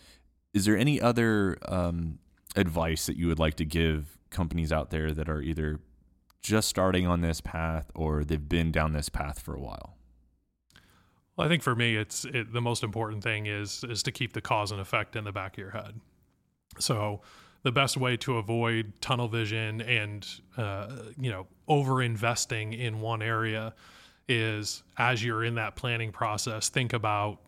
Is 0.53 0.65
there 0.65 0.77
any 0.77 1.01
other 1.01 1.57
um, 1.69 2.19
advice 2.57 3.07
that 3.07 3.17
you 3.17 3.29
would 3.29 3.39
like 3.39 3.55
to 3.57 3.65
give 3.65 4.19
companies 4.31 4.73
out 4.73 4.91
there 4.91 5.13
that 5.13 5.29
are 5.29 5.41
either 5.41 5.79
just 6.43 6.69
starting 6.69 7.07
on 7.07 7.21
this 7.21 7.41
path 7.41 7.91
or 7.95 8.25
they've 8.25 8.49
been 8.49 8.73
down 8.73 8.93
this 8.93 9.09
path 9.09 9.39
for 9.39 9.55
a 9.55 9.61
while? 9.61 9.96
Well, 11.37 11.47
I 11.47 11.51
think 11.51 11.63
for 11.63 11.75
me, 11.75 11.97
it's 11.97 12.25
it, 12.25 12.53
the 12.53 12.63
most 12.63 12.83
important 12.83 13.23
thing 13.23 13.47
is 13.47 13.85
is 13.85 14.03
to 14.05 14.13
keep 14.13 14.33
the 14.33 14.41
cause 14.41 14.73
and 14.73 14.81
effect 14.81 15.17
in 15.17 15.25
the 15.25 15.33
back 15.33 15.55
of 15.55 15.59
your 15.59 15.71
head. 15.71 16.01
So 16.79 17.21
the 17.63 17.73
best 17.73 17.97
way 17.97 18.17
to 18.19 18.37
avoid 18.37 18.93
tunnel 19.01 19.29
vision 19.29 19.81
and 19.83 20.27
uh, 20.57 20.89
you 21.19 21.31
know 21.31 21.47
over 21.69 22.03
investing 22.03 22.73
in 22.73 23.01
one 23.01 23.23
area 23.23 23.75
is 24.29 24.83
as 24.97 25.23
you're 25.23 25.45
in 25.45 25.57
that 25.57 25.77
planning 25.77 26.11
process, 26.11 26.69
think 26.69 26.93
about 26.93 27.41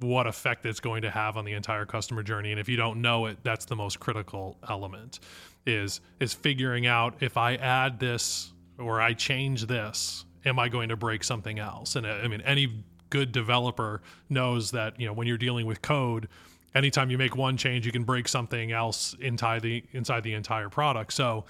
what 0.00 0.26
effect 0.26 0.66
it's 0.66 0.80
going 0.80 1.02
to 1.02 1.10
have 1.10 1.36
on 1.36 1.44
the 1.44 1.52
entire 1.52 1.86
customer 1.86 2.22
journey. 2.22 2.50
And 2.50 2.60
if 2.60 2.68
you 2.68 2.76
don't 2.76 3.00
know 3.00 3.26
it, 3.26 3.38
that's 3.42 3.64
the 3.64 3.76
most 3.76 4.00
critical 4.00 4.58
element 4.68 5.20
is 5.66 6.00
is 6.20 6.34
figuring 6.34 6.86
out 6.86 7.16
if 7.20 7.36
I 7.36 7.56
add 7.56 7.98
this 7.98 8.52
or 8.78 9.00
I 9.00 9.12
change 9.14 9.66
this, 9.66 10.24
am 10.44 10.58
I 10.58 10.68
going 10.68 10.88
to 10.88 10.96
break 10.96 11.24
something 11.24 11.58
else? 11.58 11.96
And 11.96 12.06
uh, 12.06 12.20
I 12.22 12.28
mean, 12.28 12.40
any 12.42 12.84
good 13.14 13.30
developer 13.30 14.02
knows 14.28 14.72
that 14.72 14.98
you 14.98 15.06
know 15.06 15.12
when 15.12 15.28
you're 15.28 15.38
dealing 15.38 15.66
with 15.66 15.80
code 15.80 16.26
anytime 16.74 17.12
you 17.12 17.16
make 17.16 17.36
one 17.36 17.56
change 17.56 17.86
you 17.86 17.92
can 17.92 18.02
break 18.02 18.26
something 18.26 18.72
else 18.72 19.14
inside 19.20 19.62
the 19.62 19.84
inside 19.92 20.24
the 20.24 20.34
entire 20.34 20.68
product 20.68 21.12
so 21.12 21.44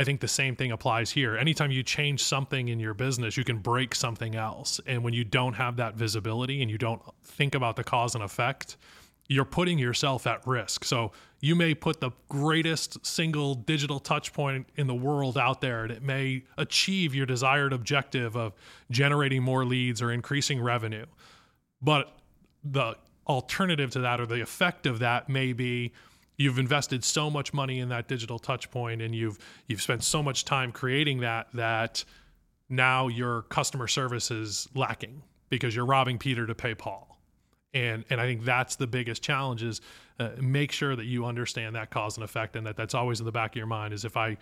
I 0.00 0.02
think 0.02 0.20
the 0.20 0.28
same 0.28 0.54
thing 0.54 0.70
applies 0.70 1.10
here. 1.10 1.36
Anytime 1.36 1.72
you 1.72 1.82
change 1.82 2.22
something 2.22 2.68
in 2.68 2.78
your 2.78 2.94
business, 2.94 3.36
you 3.36 3.42
can 3.42 3.58
break 3.58 3.96
something 3.96 4.36
else. 4.36 4.80
And 4.86 5.02
when 5.02 5.12
you 5.12 5.24
don't 5.24 5.54
have 5.54 5.74
that 5.78 5.96
visibility 5.96 6.62
and 6.62 6.70
you 6.70 6.78
don't 6.78 7.02
think 7.24 7.56
about 7.56 7.74
the 7.74 7.82
cause 7.82 8.14
and 8.14 8.22
effect, 8.22 8.76
you're 9.28 9.44
putting 9.44 9.76
yourself 9.76 10.24
at 10.28 10.46
risk. 10.46 10.84
So 10.84 11.10
you 11.40 11.54
may 11.54 11.74
put 11.74 12.00
the 12.00 12.10
greatest 12.28 13.04
single 13.06 13.54
digital 13.54 14.00
touch 14.00 14.32
point 14.32 14.66
in 14.76 14.86
the 14.86 14.94
world 14.94 15.38
out 15.38 15.60
there 15.60 15.84
and 15.84 15.92
it 15.92 16.02
may 16.02 16.42
achieve 16.56 17.14
your 17.14 17.26
desired 17.26 17.72
objective 17.72 18.36
of 18.36 18.54
generating 18.90 19.42
more 19.42 19.64
leads 19.64 20.02
or 20.02 20.10
increasing 20.10 20.60
revenue. 20.60 21.06
But 21.80 22.12
the 22.64 22.96
alternative 23.26 23.90
to 23.92 24.00
that 24.00 24.20
or 24.20 24.26
the 24.26 24.40
effect 24.40 24.86
of 24.86 24.98
that 24.98 25.28
may 25.28 25.52
be 25.52 25.92
you've 26.36 26.58
invested 26.58 27.04
so 27.04 27.28
much 27.30 27.52
money 27.52 27.78
in 27.78 27.88
that 27.90 28.08
digital 28.08 28.38
touch 28.38 28.70
point 28.70 29.02
and 29.02 29.14
you've 29.14 29.38
you've 29.66 29.82
spent 29.82 30.02
so 30.02 30.22
much 30.22 30.44
time 30.44 30.72
creating 30.72 31.20
that 31.20 31.48
that 31.52 32.04
now 32.68 33.08
your 33.08 33.42
customer 33.42 33.86
service 33.86 34.30
is 34.30 34.68
lacking 34.74 35.22
because 35.50 35.74
you're 35.74 35.86
robbing 35.86 36.18
Peter 36.18 36.46
to 36.46 36.54
pay 36.54 36.74
Paul. 36.74 37.18
And 37.74 38.04
and 38.10 38.20
I 38.20 38.24
think 38.24 38.44
that's 38.44 38.76
the 38.76 38.86
biggest 38.86 39.22
challenge 39.22 39.62
is 39.62 39.80
uh, 40.18 40.30
make 40.40 40.72
sure 40.72 40.96
that 40.96 41.04
you 41.04 41.24
understand 41.24 41.76
that 41.76 41.90
cause 41.90 42.16
and 42.16 42.24
effect 42.24 42.56
and 42.56 42.66
that 42.66 42.76
that's 42.76 42.94
always 42.94 43.20
in 43.20 43.26
the 43.26 43.32
back 43.32 43.52
of 43.52 43.56
your 43.56 43.66
mind 43.66 43.94
is 43.94 44.04
if 44.04 44.16
I 44.16 44.36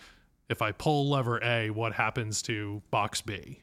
if 0.49 0.63
I 0.63 0.73
pull 0.73 1.11
lever 1.11 1.43
A, 1.43 1.71
what 1.71 1.93
happens 1.93 2.41
to 2.43 2.83
box 2.91 3.21
B? 3.21 3.63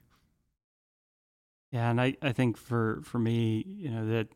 Yeah, 1.72 1.90
and 1.90 2.00
I, 2.00 2.16
I 2.22 2.34
think 2.34 2.58
for 2.58 3.02
for 3.04 3.18
me, 3.18 3.66
you 3.68 3.90
know, 3.90 4.06
that 4.08 4.28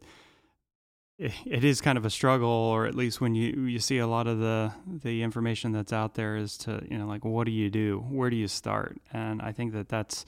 it 1.46 1.63
is 1.63 1.82
kind 1.82 1.98
of 1.98 2.06
a 2.06 2.10
struggle, 2.10 2.50
or 2.50 2.86
at 2.86 2.96
least 2.96 3.22
when 3.22 3.36
you 3.36 3.66
you 3.66 3.80
see 3.80 4.00
a 4.00 4.08
lot 4.08 4.28
of 4.28 4.40
the 4.40 4.74
the 4.88 5.22
information 5.22 5.72
that's 5.72 5.94
out 5.94 6.16
there, 6.16 6.36
is 6.36 6.58
to 6.60 6.84
you 6.90 6.98
know 6.98 7.06
like 7.06 7.26
what 7.26 7.46
do 7.46 7.52
you 7.52 7.70
do, 7.70 8.04
where 8.10 8.30
do 8.30 8.36
you 8.36 8.48
start, 8.48 8.98
and 9.13 9.42
I 9.42 9.52
think 9.52 9.74
that 9.74 9.90
that's 9.90 10.26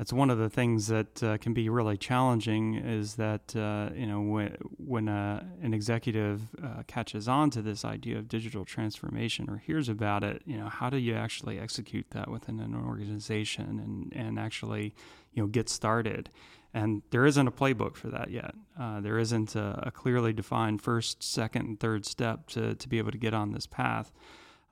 that's 0.00 0.14
one 0.14 0.30
of 0.30 0.38
the 0.38 0.48
things 0.48 0.86
that 0.86 1.22
uh, 1.22 1.36
can 1.36 1.52
be 1.52 1.68
really 1.68 1.98
challenging. 1.98 2.76
Is 2.76 3.16
that 3.16 3.54
uh, 3.54 3.90
you 3.94 4.06
know 4.06 4.22
when 4.22 4.56
when 4.78 5.08
uh, 5.10 5.44
an 5.60 5.74
executive 5.74 6.40
uh, 6.64 6.84
catches 6.86 7.28
on 7.28 7.50
to 7.50 7.60
this 7.60 7.84
idea 7.84 8.16
of 8.16 8.26
digital 8.26 8.64
transformation 8.64 9.50
or 9.50 9.58
hears 9.58 9.90
about 9.90 10.24
it, 10.24 10.40
you 10.46 10.56
know 10.56 10.70
how 10.70 10.88
do 10.88 10.96
you 10.96 11.14
actually 11.14 11.58
execute 11.58 12.06
that 12.12 12.30
within 12.30 12.60
an 12.60 12.74
organization 12.74 13.78
and 13.78 14.10
and 14.16 14.38
actually 14.38 14.94
you 15.34 15.42
know 15.42 15.46
get 15.46 15.68
started 15.68 16.30
and 16.72 17.02
there 17.10 17.26
isn't 17.26 17.46
a 17.46 17.52
playbook 17.52 17.94
for 17.94 18.08
that 18.08 18.30
yet. 18.30 18.54
Uh, 18.78 19.02
there 19.02 19.18
isn't 19.18 19.54
a, 19.54 19.82
a, 19.88 19.90
clearly 19.90 20.32
defined 20.32 20.80
first, 20.80 21.22
second, 21.22 21.66
and 21.66 21.80
third 21.80 22.06
step 22.06 22.46
to, 22.46 22.76
to 22.76 22.88
be 22.88 22.98
able 22.98 23.10
to 23.10 23.18
get 23.18 23.34
on 23.34 23.50
this 23.50 23.66
path. 23.66 24.12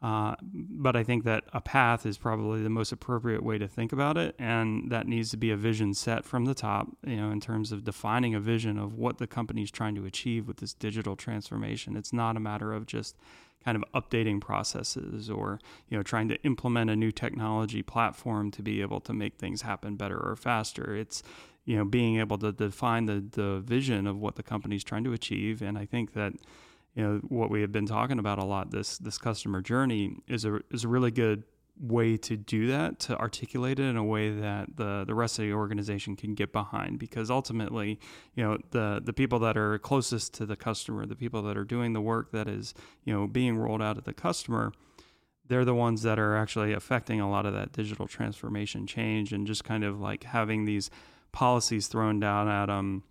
Uh, 0.00 0.36
but 0.42 0.94
I 0.94 1.02
think 1.02 1.24
that 1.24 1.44
a 1.52 1.60
path 1.60 2.06
is 2.06 2.18
probably 2.18 2.62
the 2.62 2.70
most 2.70 2.92
appropriate 2.92 3.42
way 3.42 3.58
to 3.58 3.66
think 3.66 3.92
about 3.92 4.16
it, 4.16 4.36
and 4.38 4.92
that 4.92 5.08
needs 5.08 5.30
to 5.30 5.36
be 5.36 5.50
a 5.50 5.56
vision 5.56 5.92
set 5.92 6.24
from 6.24 6.44
the 6.44 6.54
top. 6.54 6.88
You 7.04 7.16
know, 7.16 7.30
in 7.30 7.40
terms 7.40 7.72
of 7.72 7.84
defining 7.84 8.34
a 8.34 8.40
vision 8.40 8.78
of 8.78 8.94
what 8.94 9.18
the 9.18 9.26
company 9.26 9.62
is 9.62 9.72
trying 9.72 9.96
to 9.96 10.06
achieve 10.06 10.46
with 10.46 10.58
this 10.58 10.72
digital 10.72 11.16
transformation. 11.16 11.96
It's 11.96 12.12
not 12.12 12.36
a 12.36 12.40
matter 12.40 12.72
of 12.72 12.86
just 12.86 13.16
kind 13.64 13.76
of 13.76 13.84
updating 13.92 14.40
processes 14.40 15.28
or 15.28 15.58
you 15.88 15.96
know 15.96 16.02
trying 16.02 16.28
to 16.28 16.40
implement 16.42 16.90
a 16.90 16.96
new 16.96 17.10
technology 17.10 17.82
platform 17.82 18.50
to 18.52 18.62
be 18.62 18.80
able 18.80 19.00
to 19.00 19.12
make 19.12 19.36
things 19.36 19.62
happen 19.62 19.96
better 19.96 20.16
or 20.16 20.36
faster 20.36 20.94
it's 20.94 21.22
you 21.64 21.76
know 21.76 21.84
being 21.84 22.18
able 22.18 22.38
to 22.38 22.52
define 22.52 23.06
the 23.06 23.24
the 23.32 23.58
vision 23.60 24.06
of 24.06 24.16
what 24.16 24.36
the 24.36 24.42
company 24.42 24.76
is 24.76 24.84
trying 24.84 25.04
to 25.04 25.12
achieve 25.12 25.60
and 25.60 25.76
i 25.76 25.84
think 25.84 26.12
that 26.12 26.32
you 26.98 27.04
know 27.04 27.20
what 27.28 27.48
we 27.48 27.60
have 27.60 27.70
been 27.70 27.86
talking 27.86 28.18
about 28.18 28.38
a 28.38 28.44
lot 28.44 28.72
this 28.72 28.98
this 28.98 29.18
customer 29.18 29.62
journey 29.62 30.16
is 30.26 30.44
a 30.44 30.58
is 30.72 30.82
a 30.82 30.88
really 30.88 31.12
good 31.12 31.44
way 31.80 32.16
to 32.16 32.36
do 32.36 32.66
that 32.66 32.98
to 32.98 33.16
articulate 33.16 33.78
it 33.78 33.84
in 33.84 33.96
a 33.96 34.02
way 34.02 34.30
that 34.30 34.76
the 34.76 35.04
the 35.06 35.14
rest 35.14 35.38
of 35.38 35.44
the 35.44 35.52
organization 35.52 36.16
can 36.16 36.34
get 36.34 36.52
behind. 36.52 36.98
Because 36.98 37.30
ultimately 37.30 38.00
you 38.34 38.42
know 38.42 38.58
the 38.72 39.00
the 39.02 39.12
people 39.12 39.38
that 39.38 39.56
are 39.56 39.78
closest 39.78 40.34
to 40.34 40.44
the 40.44 40.56
customer 40.56 41.06
the 41.06 41.14
people 41.14 41.40
that 41.42 41.56
are 41.56 41.64
doing 41.64 41.92
the 41.92 42.00
work 42.00 42.32
that 42.32 42.48
is 42.48 42.74
you 43.04 43.14
know 43.14 43.28
being 43.28 43.56
rolled 43.56 43.80
out 43.80 43.96
at 43.96 44.04
the 44.04 44.12
customer 44.12 44.72
they're 45.46 45.64
the 45.64 45.74
ones 45.74 46.02
that 46.02 46.18
are 46.18 46.36
actually 46.36 46.72
affecting 46.72 47.20
a 47.20 47.30
lot 47.30 47.46
of 47.46 47.54
that 47.54 47.72
digital 47.72 48.08
transformation 48.08 48.86
change 48.88 49.32
and 49.32 49.46
just 49.46 49.62
kind 49.62 49.84
of 49.84 50.00
like 50.00 50.24
having 50.24 50.64
these 50.64 50.90
policies 51.30 51.86
thrown 51.86 52.18
down 52.18 52.48
at 52.48 52.66
them 52.66 53.04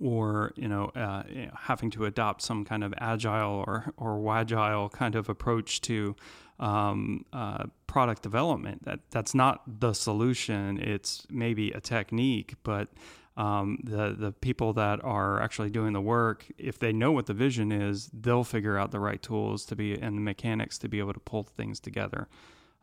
or 0.00 0.52
you 0.56 0.68
know, 0.68 0.86
uh, 0.96 1.22
having 1.62 1.90
to 1.90 2.04
adopt 2.04 2.42
some 2.42 2.64
kind 2.64 2.84
of 2.84 2.94
agile 2.98 3.64
or 3.66 3.92
or 3.96 4.18
wagile 4.18 4.88
kind 4.88 5.14
of 5.14 5.28
approach 5.28 5.80
to 5.82 6.16
um, 6.58 7.24
uh, 7.32 7.64
product 7.86 8.22
development. 8.22 8.84
That 8.84 9.00
that's 9.10 9.34
not 9.34 9.62
the 9.80 9.92
solution. 9.92 10.78
It's 10.78 11.26
maybe 11.30 11.70
a 11.72 11.80
technique, 11.80 12.54
but 12.62 12.88
um, 13.36 13.78
the 13.82 14.14
the 14.16 14.32
people 14.32 14.72
that 14.74 15.02
are 15.04 15.40
actually 15.40 15.70
doing 15.70 15.92
the 15.92 16.00
work, 16.00 16.46
if 16.58 16.78
they 16.78 16.92
know 16.92 17.12
what 17.12 17.26
the 17.26 17.34
vision 17.34 17.72
is, 17.72 18.10
they'll 18.12 18.44
figure 18.44 18.78
out 18.78 18.90
the 18.90 19.00
right 19.00 19.20
tools 19.20 19.64
to 19.66 19.76
be 19.76 19.94
and 19.94 20.16
the 20.16 20.22
mechanics 20.22 20.78
to 20.78 20.88
be 20.88 20.98
able 20.98 21.12
to 21.12 21.20
pull 21.20 21.42
things 21.42 21.80
together. 21.80 22.28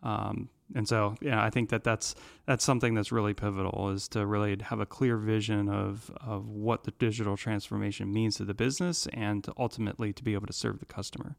Um, 0.03 0.49
and 0.73 0.87
so, 0.87 1.15
yeah, 1.21 1.43
I 1.43 1.49
think 1.49 1.69
that 1.69 1.83
that's 1.83 2.15
that's 2.45 2.63
something 2.63 2.93
that's 2.93 3.11
really 3.11 3.33
pivotal 3.33 3.89
is 3.89 4.07
to 4.09 4.25
really 4.25 4.57
have 4.63 4.79
a 4.79 4.85
clear 4.85 5.17
vision 5.17 5.69
of 5.69 6.11
of 6.21 6.47
what 6.49 6.83
the 6.83 6.91
digital 6.91 7.35
transformation 7.35 8.11
means 8.11 8.37
to 8.37 8.45
the 8.45 8.53
business 8.53 9.07
and 9.13 9.43
to 9.43 9.53
ultimately 9.57 10.13
to 10.13 10.23
be 10.23 10.33
able 10.33 10.47
to 10.47 10.53
serve 10.53 10.79
the 10.79 10.85
customer. 10.85 11.35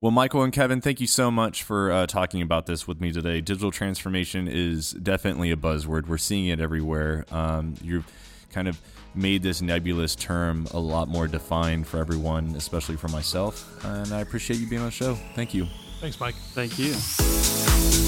Well, 0.00 0.12
Michael 0.12 0.44
and 0.44 0.52
Kevin, 0.52 0.80
thank 0.80 1.00
you 1.00 1.08
so 1.08 1.28
much 1.28 1.64
for 1.64 1.90
uh, 1.90 2.06
talking 2.06 2.40
about 2.40 2.66
this 2.66 2.86
with 2.86 3.00
me 3.00 3.10
today. 3.10 3.40
Digital 3.40 3.72
transformation 3.72 4.46
is 4.46 4.92
definitely 4.92 5.50
a 5.50 5.56
buzzword. 5.56 6.06
We're 6.06 6.18
seeing 6.18 6.46
it 6.46 6.60
everywhere. 6.60 7.24
Um, 7.32 7.74
you've 7.82 8.06
kind 8.52 8.68
of 8.68 8.80
made 9.16 9.42
this 9.42 9.60
nebulous 9.60 10.14
term 10.14 10.68
a 10.70 10.78
lot 10.78 11.08
more 11.08 11.26
defined 11.26 11.88
for 11.88 11.98
everyone, 11.98 12.54
especially 12.54 12.94
for 12.94 13.08
myself. 13.08 13.84
And 13.84 14.12
I 14.12 14.20
appreciate 14.20 14.60
you 14.60 14.68
being 14.68 14.82
on 14.82 14.86
the 14.86 14.92
show. 14.92 15.14
Thank 15.34 15.52
you. 15.52 15.66
Thanks, 16.00 16.20
Mike. 16.20 16.34
Thank 16.54 16.78
you. 16.78 18.07